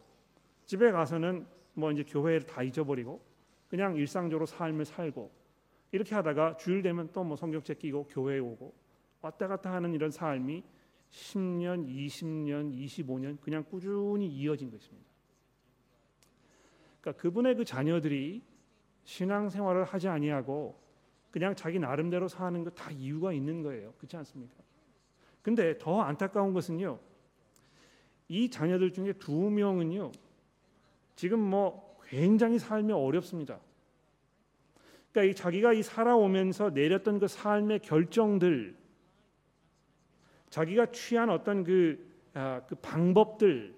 [0.66, 3.22] 집에 가서는 뭐 이제 교회를 다 잊어버리고
[3.70, 5.32] 그냥 일상적으로 삶을 살고
[5.92, 8.74] 이렇게 하다가 주일 되면 또 뭐 성경책 끼고 교회에 오고
[9.22, 10.64] 왔다 갔다 하는 이런 삶이
[11.12, 15.08] 10년, 20년, 25년 그냥 꾸준히 이어진 것입니다.
[17.02, 18.42] 그러니까 그분의 그 자녀들이
[19.06, 20.78] 신앙생활을 하지 아니하고
[21.32, 23.94] 그냥 자기 나름대로 사는 거 다 이유가 있는 거예요.
[23.98, 24.56] 그렇지 않습니까?
[25.42, 27.00] 근데 더 안타까운 것은요.
[28.28, 30.12] 이 자녀들 중에 두 명은요.
[31.16, 33.60] 지금 뭐 굉장히 삶이 어렵습니다.
[35.12, 38.76] 그러니까 이 자기가 이 살아오면서 내렸던 그 삶의 결정들,
[40.50, 43.76] 자기가 취한 어떤 그, 아, 그 방법들,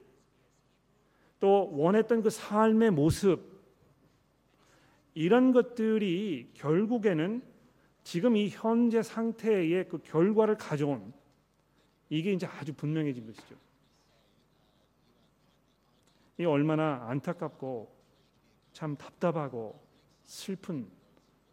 [1.40, 3.50] 또 원했던 그 삶의 모습,
[5.14, 7.42] 이런 것들이 결국에는
[8.04, 11.14] 지금 이 현재 상태의 그 결과를 가져온
[12.10, 13.56] 이게 이제 아주 분명해진 것이죠.
[16.38, 17.94] 이 얼마나 안타깝고
[18.72, 19.80] 참 답답하고
[20.26, 20.88] 슬픈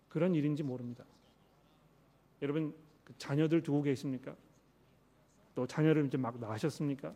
[0.08, 1.04] 그런 일인지 모릅니다.
[2.40, 2.74] 여러분
[3.04, 4.36] 그 자녀들 두고 계십니까?
[5.56, 7.14] 또 자녀를 이제 막 낳으셨습니까?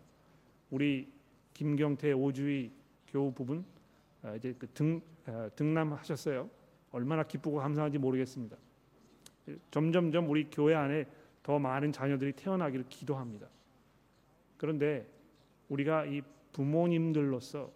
[0.71, 1.13] 우리
[1.53, 2.73] 김경태 오주희
[3.09, 3.65] 교우 부분
[4.23, 6.49] 아, 이제 그등 아, 등남하셨어요.
[6.91, 8.57] 얼마나 기쁘고 감사한지 모르겠습니다.
[9.71, 11.07] 점점점 우리 교회 안에
[11.43, 13.47] 더 많은 자녀들이 태어나기를 기도합니다.
[14.57, 15.07] 그런데
[15.69, 16.23] 우리가 이
[16.53, 17.71] 부모님들로서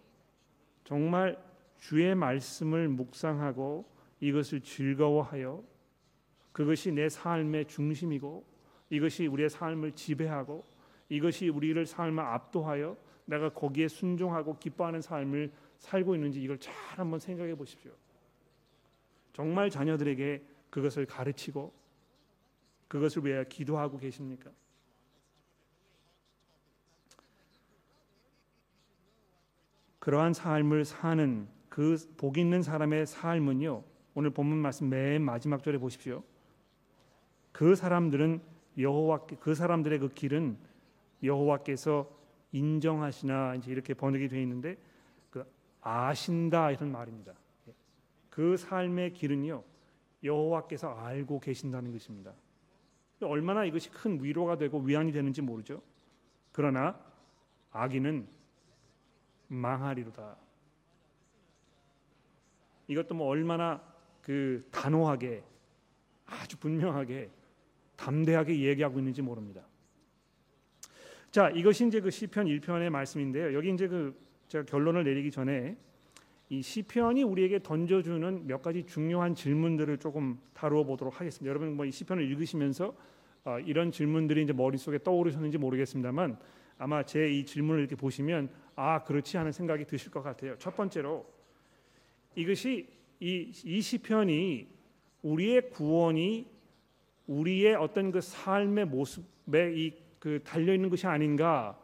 [0.83, 1.41] 정말
[1.77, 3.85] 주의 말씀을 묵상하고
[4.19, 5.63] 이것을 즐거워하여
[6.51, 8.54] 그것이 내 삶의 중심이고
[8.89, 10.63] 이것이 우리의 삶을 지배하고
[11.09, 17.55] 이것이 우리를 삶을 압도하여 내가 거기에 순종하고 기뻐하는 삶을 살고 있는지 이걸 잘 한번 생각해
[17.55, 17.91] 보십시오.
[19.33, 21.73] 정말 자녀들에게 그것을 가르치고
[22.87, 24.51] 그것을 위해 기도하고 계십니까?
[29.99, 33.83] 그러한 삶을 사는 그 복 있는 사람의 삶은요.
[34.13, 36.23] 오늘 본문 말씀 맨 마지막 절에 보십시오.
[37.51, 38.41] 그 사람들은
[38.77, 40.57] 여호와께 그 사람들의 그 길은
[41.23, 42.09] 여호와께서
[42.51, 44.77] 인정하시나 이제 이렇게 번역이 되어 있는데
[45.29, 45.45] 그
[45.81, 47.33] 아신다 이런 말입니다.
[48.29, 49.63] 그 삶의 길은요
[50.23, 52.33] 여호와께서 알고 계신다는 것입니다.
[53.21, 55.81] 얼마나 이것이 큰 위로가 되고 위안이 되는지 모르죠.
[56.51, 56.99] 그러나
[57.71, 58.27] 악인은
[59.47, 60.35] 망하리로다.
[62.87, 63.81] 이것도 뭐 얼마나
[64.21, 65.43] 그 단호하게
[66.25, 67.29] 아주 분명하게
[67.97, 69.61] 담대하게 얘기하고 있는지 모릅니다.
[71.31, 73.53] 자, 이것이 이제 그 시편 1편의 말씀인데요.
[73.53, 74.15] 여기 이제 그
[74.47, 75.75] 제가 결론을 내리기 전에
[76.49, 81.49] 이 시편이 우리에게 던져주는 몇 가지 중요한 질문들을 조금 다루어 보도록 하겠습니다.
[81.49, 82.95] 여러분 뭐 이 시편을 읽으시면서
[83.45, 86.37] 어, 이런 질문들이 이제 머릿속에 떠오르셨는지 모르겠습니다만
[86.77, 90.55] 아마 제 이 질문을 이렇게 보시면 아 그렇지 하는 생각이 드실 것 같아요.
[90.57, 91.25] 첫 번째로
[92.35, 92.87] 이것이
[93.19, 94.67] 이, 이 시편이
[95.23, 96.47] 우리의 구원이
[97.27, 101.77] 우리의 어떤 그 삶의 모습에 이 그 달려 있는 것이 아닌가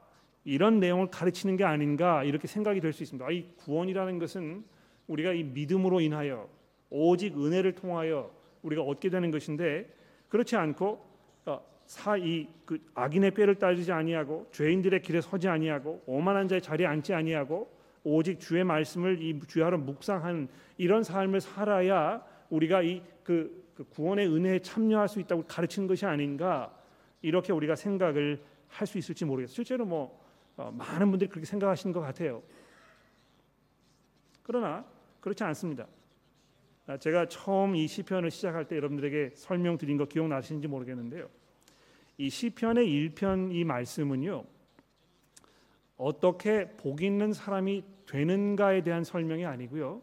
[0.46, 3.24] 이런 내용을 가르치는 게 아닌가 이렇게 생각이 될 수 있습니다.
[3.24, 4.64] 아, 이 구원이라는 것은
[5.06, 6.50] 우리가 이 믿음으로 인하여
[6.90, 8.32] 오직 은혜를 통하여
[8.64, 9.94] 우리가 얻게 되는 것인데
[10.28, 11.06] 그렇지 않고
[11.46, 17.14] 어, 사이 그 악인의 꾀를 따르지 아니하고 죄인들의 길에 서지 아니하고 오만한 자의 자리에 앉지
[17.14, 17.72] 아니하고
[18.04, 20.48] 오직 주의 말씀을 이 주야로 묵상하는
[20.80, 26.72] 이런 삶을 살아야 우리가 이 그 그 구원의 은혜에 참여할 수 있다고 가르치는 것이 아닌가
[27.22, 29.54] 이렇게 우리가 생각을 할 수 있을지 모르겠어요.
[29.54, 30.20] 실제로 뭐
[30.56, 32.44] 어, 많은 분들이 그렇게 생각하시는 것 같아요.
[34.44, 34.86] 그러나
[35.20, 35.88] 그렇지 않습니다.
[36.88, 41.30] 아, 제가 처음 이 시편을 시작할 때 여러분들에게 설명드린 거 기억나시는지 모르겠는데요.
[42.18, 44.44] 이 시편의 1편 이 말씀은요.
[45.98, 50.02] 어떻게 복 있는 사람이 되는가에 대한 설명이 아니고요.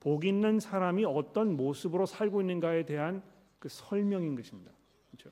[0.00, 3.22] 복 있는 사람이 어떤 모습으로 살고 있는가에 대한
[3.58, 4.72] 그 설명인 것입니다.
[5.10, 5.30] 그렇죠?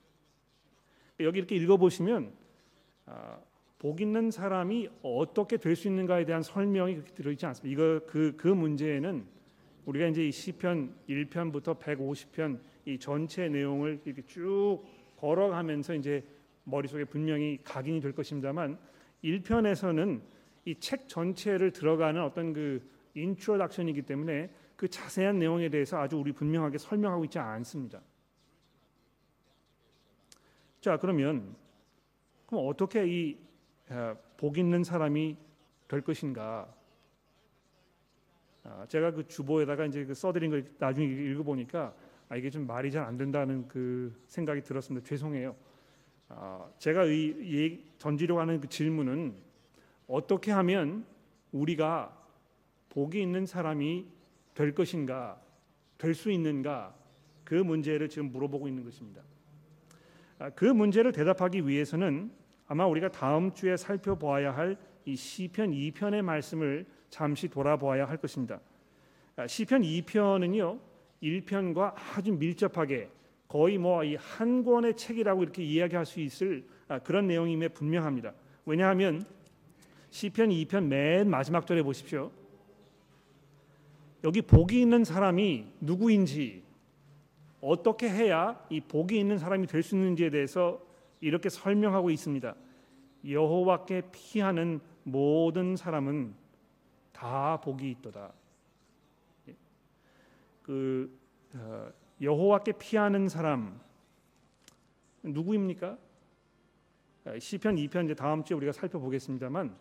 [1.21, 2.33] 여기 이렇게 읽어 보시면
[3.07, 3.39] 아,
[3.79, 7.73] 복 있는 사람이 어떻게 될 수 있는가에 대한 설명이 들어있지 않습니다.
[7.73, 9.25] 이거 그그 그 문제에는
[9.87, 14.83] 우리가 이제 이 시편 1편부터 150편 이 전체 내용을 이렇게 쭉
[15.17, 16.23] 걸어가면서 이제
[16.65, 18.79] 머릿속에 분명히 각인이 될 것입니다만
[19.25, 20.21] 1편에서는
[20.67, 22.83] 이 책 전체를 들어가는 어떤 그
[23.23, 28.01] introduction이기 때문에 그 자세한 내용에 대해서 아주 우리 분명하게 설명하고 있지 않습니다.
[30.81, 31.57] 자, 그러면
[32.47, 33.39] 그럼 어떻게 이복
[33.91, 35.37] 어, 있는 사람이
[35.89, 36.73] 될 것인가?
[38.65, 41.95] 아, 제가 그 주보에다가 이제 그 써드린 걸 나중에 읽어보니까
[42.29, 45.07] 아, 이게 좀 말이 잘 안 된다는 그 생각이 들었습니다.
[45.07, 45.57] 죄송해요.
[46.29, 49.35] 아, 제가 이, 던지려고 하는 그 질문은
[50.07, 51.05] 어떻게 하면
[51.53, 52.15] 우리가
[52.91, 54.07] 복이 있는 사람이
[54.55, 55.41] 될 것인가,
[55.99, 56.95] 될 수 있는가
[57.45, 59.23] 그 문제를 지금 물어보고 있는 것입니다.
[60.39, 62.31] 아, 그 문제를 대답하기 위해서는
[62.67, 64.77] 아마 우리가 다음 주에 살펴보아야 할
[65.09, 68.61] 이 시편 2편의 말씀을 잠시 돌아보아야 할 것입니다.
[69.37, 70.79] 아, 시편 2편은요.
[71.23, 73.09] 1편과 아주 밀접하게
[73.49, 78.35] 거의 뭐한 권의 책이라고 이렇게 이야기할 수 있을 아, 그런 내용임에 분명합니다.
[78.67, 79.25] 왜냐하면
[80.11, 82.31] 시편 2편 맨 마지막 절에 보십시오.
[84.25, 86.65] 여기 복이 있는 사람이 누구인지
[87.61, 90.81] 어떻게 해야 이 복이 있는 사람이 될 수 있는지에 대해서
[91.21, 92.55] 이렇게 설명하고 있습니다.
[93.29, 96.35] 여호와께 피하는 모든 사람은
[97.13, 98.33] 다 복이 있도다.
[99.49, 99.57] 예.
[100.63, 101.19] 그
[101.55, 101.91] 어,
[102.21, 103.81] 여호와께 피하는 사람
[105.23, 105.99] 누구입니까?
[107.25, 109.75] 아, 시편 2편 이제 다음 주에 우리가 살펴보겠습니다만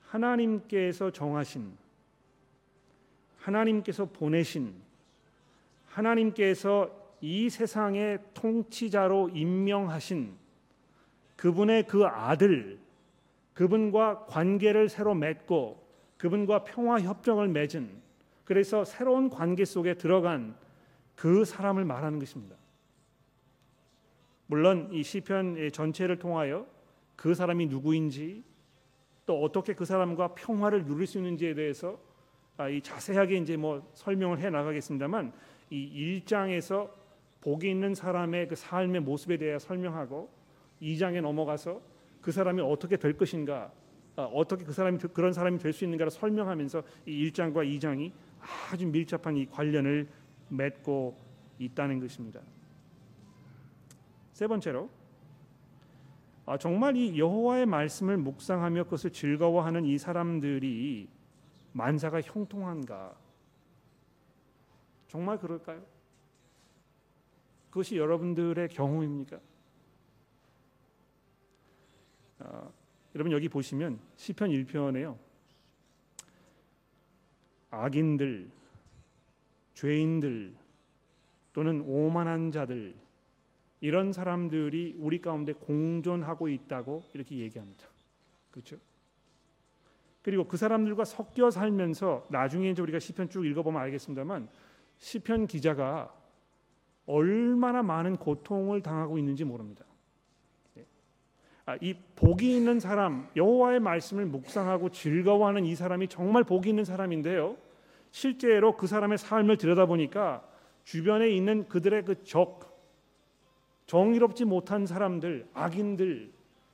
[0.00, 1.76] 하나님께서 정하신
[3.42, 4.74] 하나님께서 보내신
[5.86, 6.90] 하나님께서
[7.20, 10.34] 이 세상의 통치자로 임명하신
[11.36, 12.78] 그분의 그 아들
[13.54, 15.82] 그분과 관계를 새로 맺고
[16.16, 17.90] 그분과 평화 협정을 맺은
[18.44, 20.56] 그래서 새로운 관계 속에 들어간
[21.14, 22.56] 그 사람을 말하는 것입니다.
[24.46, 26.66] 물론 이 시편 전체를 통하여
[27.16, 28.44] 그 사람이 누구인지
[29.26, 32.11] 또 어떻게 그 사람과 평화를 누릴 수 있는지에 대해서 아,
[32.70, 35.32] 이 자세하게 이제 뭐 설명을 해 나가겠습니다만
[35.70, 36.90] 이 1장에서
[37.40, 40.30] 복이 있는 사람의 그 삶의 모습에 대해 설명하고
[40.80, 41.80] 2장에 넘어가서
[42.20, 43.72] 그 사람이 어떻게 될 것인가
[44.14, 48.12] 아, 어떻게 그 사람이 그런 사람이 될 수 있는가를 설명하면서 이 1장과 2장이
[48.70, 50.06] 아주 밀접한 이 관련을
[50.50, 51.16] 맺고
[51.58, 52.40] 있다는 것입니다.
[54.32, 54.90] 세 번째로
[56.44, 61.08] 아, 정말 이 여호와의 말씀을 묵상하며 그것을 즐거워하는 이 사람들이
[61.72, 63.16] 만사가 형통한가?
[65.08, 65.84] 정말 그럴까요?
[67.70, 69.40] 그것이 여러분들의 경험입니까?
[72.40, 72.72] 어,
[73.14, 75.16] 여러분 여기 보시면 시편 1편에요.
[77.70, 78.50] 악인들,
[79.74, 80.54] 죄인들
[81.52, 82.94] 또는 오만한 자들
[83.80, 87.86] 이런 사람들이 우리 가운데 공존하고 있다고 이렇게 얘기합니다.
[88.50, 88.76] 그렇죠?
[90.22, 94.48] 그리고 그 사람들과 섞여 살면서 나중에 이제 우리가 시편 쭉 읽어보면 알겠습니다만
[94.98, 96.14] 시편 기자가
[97.06, 99.84] 얼마나 많은 고통을 당하고 있는지 모릅니다.
[101.64, 107.56] 아, 이 복이 있는 사람 여호와의 말씀을 묵상하고 즐거워하는 이 사람이 정말 복이 있는 사람인데요.
[108.10, 110.42] 실제로 그 사람의 삶을 들여다보니까
[110.84, 112.72] 주변에 있는 그들의 그 적,
[113.86, 116.32] 정의롭지 못한 사람들, 악인들,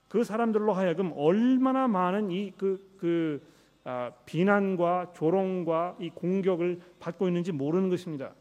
[0.09, 3.43] 그 사람들로 하여금 얼마나 많은 이그 그,
[3.85, 8.35] 아, 비난과 조롱과 이 공격을 받고 있는지 모르는 것입니다.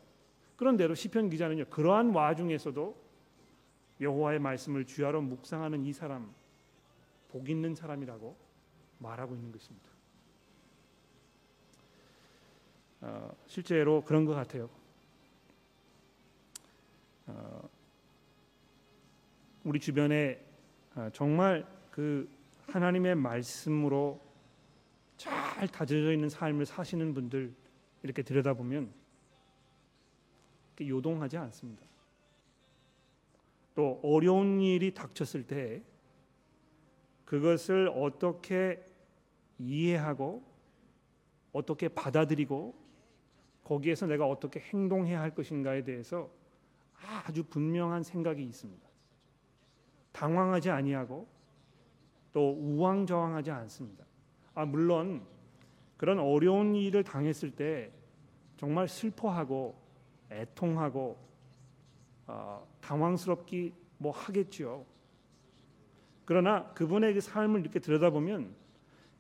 [0.56, 3.08] 그런데도 시편 기자는요 그러한 와중에서도
[4.00, 6.34] 여호와의 말씀을 주야로 묵상하는 이 사람
[7.30, 8.36] 복 있는 사람이라고
[9.00, 9.88] 말하고 있는 것입니다.
[13.02, 14.70] 어, 실제로 그런 것 같아요.
[17.28, 17.70] 어,
[19.64, 20.47] 우리 주변에 어,
[21.14, 22.30] 정말 그
[22.68, 24.20] 하나님의 말씀으로
[25.16, 27.54] 잘 다져져 있는 삶을 사시는 분들
[28.04, 28.92] 이렇게 들여다보면
[30.80, 31.84] 요동하지 않습니다.
[33.76, 35.84] 또 어려운 일이 닥쳤을 때
[37.26, 38.84] 그것을 어떻게
[39.60, 40.44] 이해하고
[41.52, 42.76] 어떻게 받아들이고
[43.64, 46.30] 거기에서 내가 어떻게 행동해야 할 것인가에 대해서
[47.26, 48.87] 아주 분명한 생각이 있습니다.
[50.18, 51.28] 당황하지 아니하고
[52.34, 54.04] 또 우왕좌왕하지 않습니다.
[54.56, 55.24] 아 물론
[55.96, 57.92] 그런 어려운 일을 당했을 때
[58.58, 59.80] 정말 슬퍼하고
[60.32, 61.18] 애통하고
[62.26, 64.86] 어, 당황스럽기 뭐 하겠죠.
[66.26, 68.54] 그러나 그분의 그 삶을 이렇게 들여다보면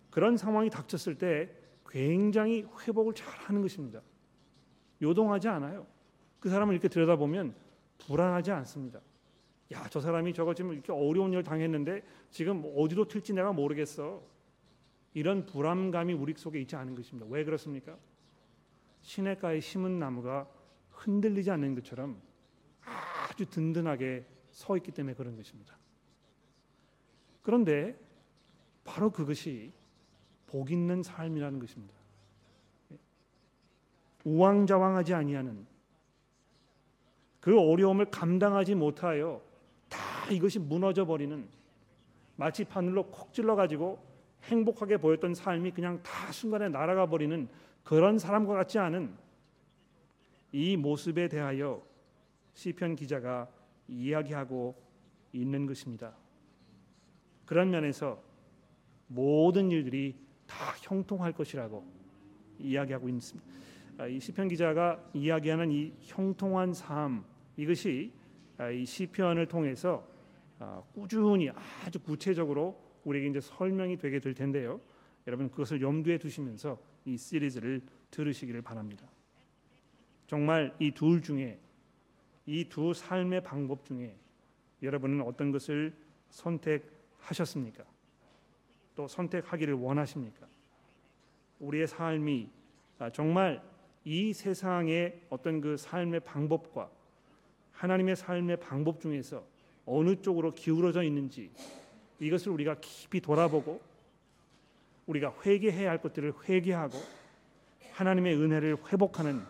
[0.09, 1.51] 그런 상황이 닥쳤을 때
[1.87, 4.01] 굉장히 회복을 잘하는 것입니다.
[5.01, 5.85] 요동하지 않아요.
[6.39, 7.53] 그 사람을 이렇게 들여다보면
[7.99, 8.99] 불안하지 않습니다.
[9.73, 14.21] 야, 저 사람이 저거 지금 이렇게 어려운 일 당했는데 지금 어디로 튈지 내가 모르겠어.
[15.13, 17.27] 이런 불안감이 우리 속에 있지 않은 것입니다.
[17.29, 17.97] 왜 그렇습니까?
[19.01, 20.47] 시냇가에 심은 나무가
[20.91, 22.21] 흔들리지 않는 것처럼
[23.29, 25.77] 아주 든든하게 서 있기 때문에 그런 것입니다.
[27.41, 27.97] 그런데
[28.83, 29.71] 바로 그것이
[30.47, 31.93] 복 있는 삶이라는 것입니다.
[34.23, 35.65] 우왕좌왕하지 아니하는
[37.39, 39.46] 그 어려움을 감당하지 못하여 다
[40.31, 41.47] 이것이 무너져 버리는
[42.35, 43.99] 마치 바늘로 콕 찔러 가지고
[44.43, 47.47] 행복하게 보였던 삶이 그냥 다 순간에 날아가 버리는
[47.83, 49.13] 그런 사람과 같지 않은
[50.51, 51.81] 이 모습에 대하여
[52.53, 53.47] 시편 기자가
[53.87, 54.75] 이야기하고
[55.33, 56.13] 있는 것입니다.
[57.45, 58.21] 그런 면에서
[59.07, 60.15] 모든 일들이
[60.45, 61.85] 다 형통할 것이라고
[62.59, 63.49] 이야기하고 있습니다.
[63.99, 67.23] 아, 이 시편 기자가 이야기하는 이 형통한 삶
[67.55, 68.11] 이것이
[68.57, 70.16] 아, 이 시편을 통해서 아,
[70.93, 71.49] 꾸준히
[71.85, 74.81] 아주 구체적으로 우리에게 이제 설명이 되게 될 텐데요.
[75.27, 77.81] 여러분 그것을 염두에 두시면서 이 시리즈를
[78.11, 79.07] 들으시기를 바랍니다.
[80.27, 81.59] 정말 이 둘 중에
[82.45, 84.15] 이 두 삶의 방법 중에
[84.81, 85.93] 여러분은 어떤 것을
[86.29, 87.83] 선택하셨습니까?
[88.95, 90.47] 또 선택하기를 원하십니까?
[91.59, 92.49] 우리의 삶이
[93.13, 93.61] 정말
[94.05, 96.89] 이 세상의 어떤 그 삶의 방법과
[97.73, 99.45] 하나님의 삶의 방법 중에서
[99.87, 101.49] 어느 쪽으로 기울어져 있는지
[102.19, 103.81] 이것을 우리가 깊이 돌아보고
[105.07, 106.97] 우리가 회개해야 할 것들을 회개하고
[107.93, 109.41] 하나님의 은혜를 회복하는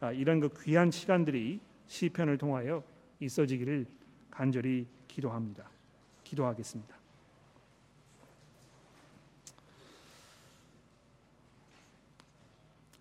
[0.00, 2.82] 아, 이런 그 귀한 시간들이 시편을 통하여
[3.20, 3.86] 있어지기를
[4.30, 5.70] 간절히 기도합니다.
[6.24, 6.96] 기도하겠습니다.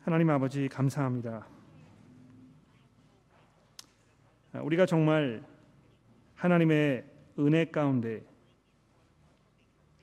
[0.04, 1.48] 하나님 아버지 감사합니다.
[4.52, 5.44] 아, 우리가 정말
[6.44, 7.06] 하나님의
[7.39, 8.22] 은혜 가운데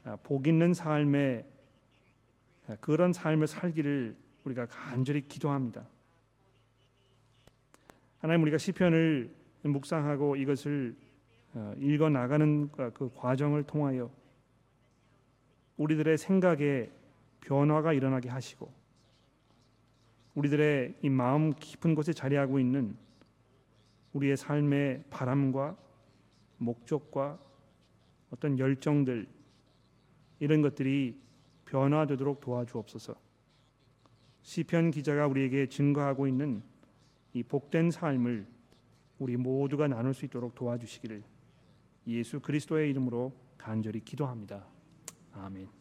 [0.04, 1.44] 아, 복 있는 삶의
[2.80, 5.86] 그런 삶을 살기를 우리가 간절히 기도합니다.
[8.20, 9.30] 하나님 우리가 시편을
[9.64, 10.96] 묵상하고 이것을
[11.52, 14.10] 어, 읽어 나가는 그 과정을 통하여
[15.76, 16.90] 우리들의 생각에
[17.40, 18.72] 변화가 일어나게 하시고
[20.36, 22.96] 우리들의 이 마음 깊은 곳에 자리하고 있는
[24.14, 25.76] 우리의 삶의 바람과
[26.60, 27.38] 목적과
[28.30, 29.26] 어떤 열정들
[30.38, 31.20] 이런 것들이
[31.64, 33.14] 변화되도록 도와주옵소서.
[34.42, 36.62] 시편 기자가 우리에게 증거하고 있는
[37.32, 38.46] 이 복된 삶을
[39.18, 41.22] 우리 모두가 나눌 수 있도록 도와주시기를
[42.06, 44.66] 예수 그리스도의 이름으로 간절히 기도합니다.
[45.32, 45.79] 아멘.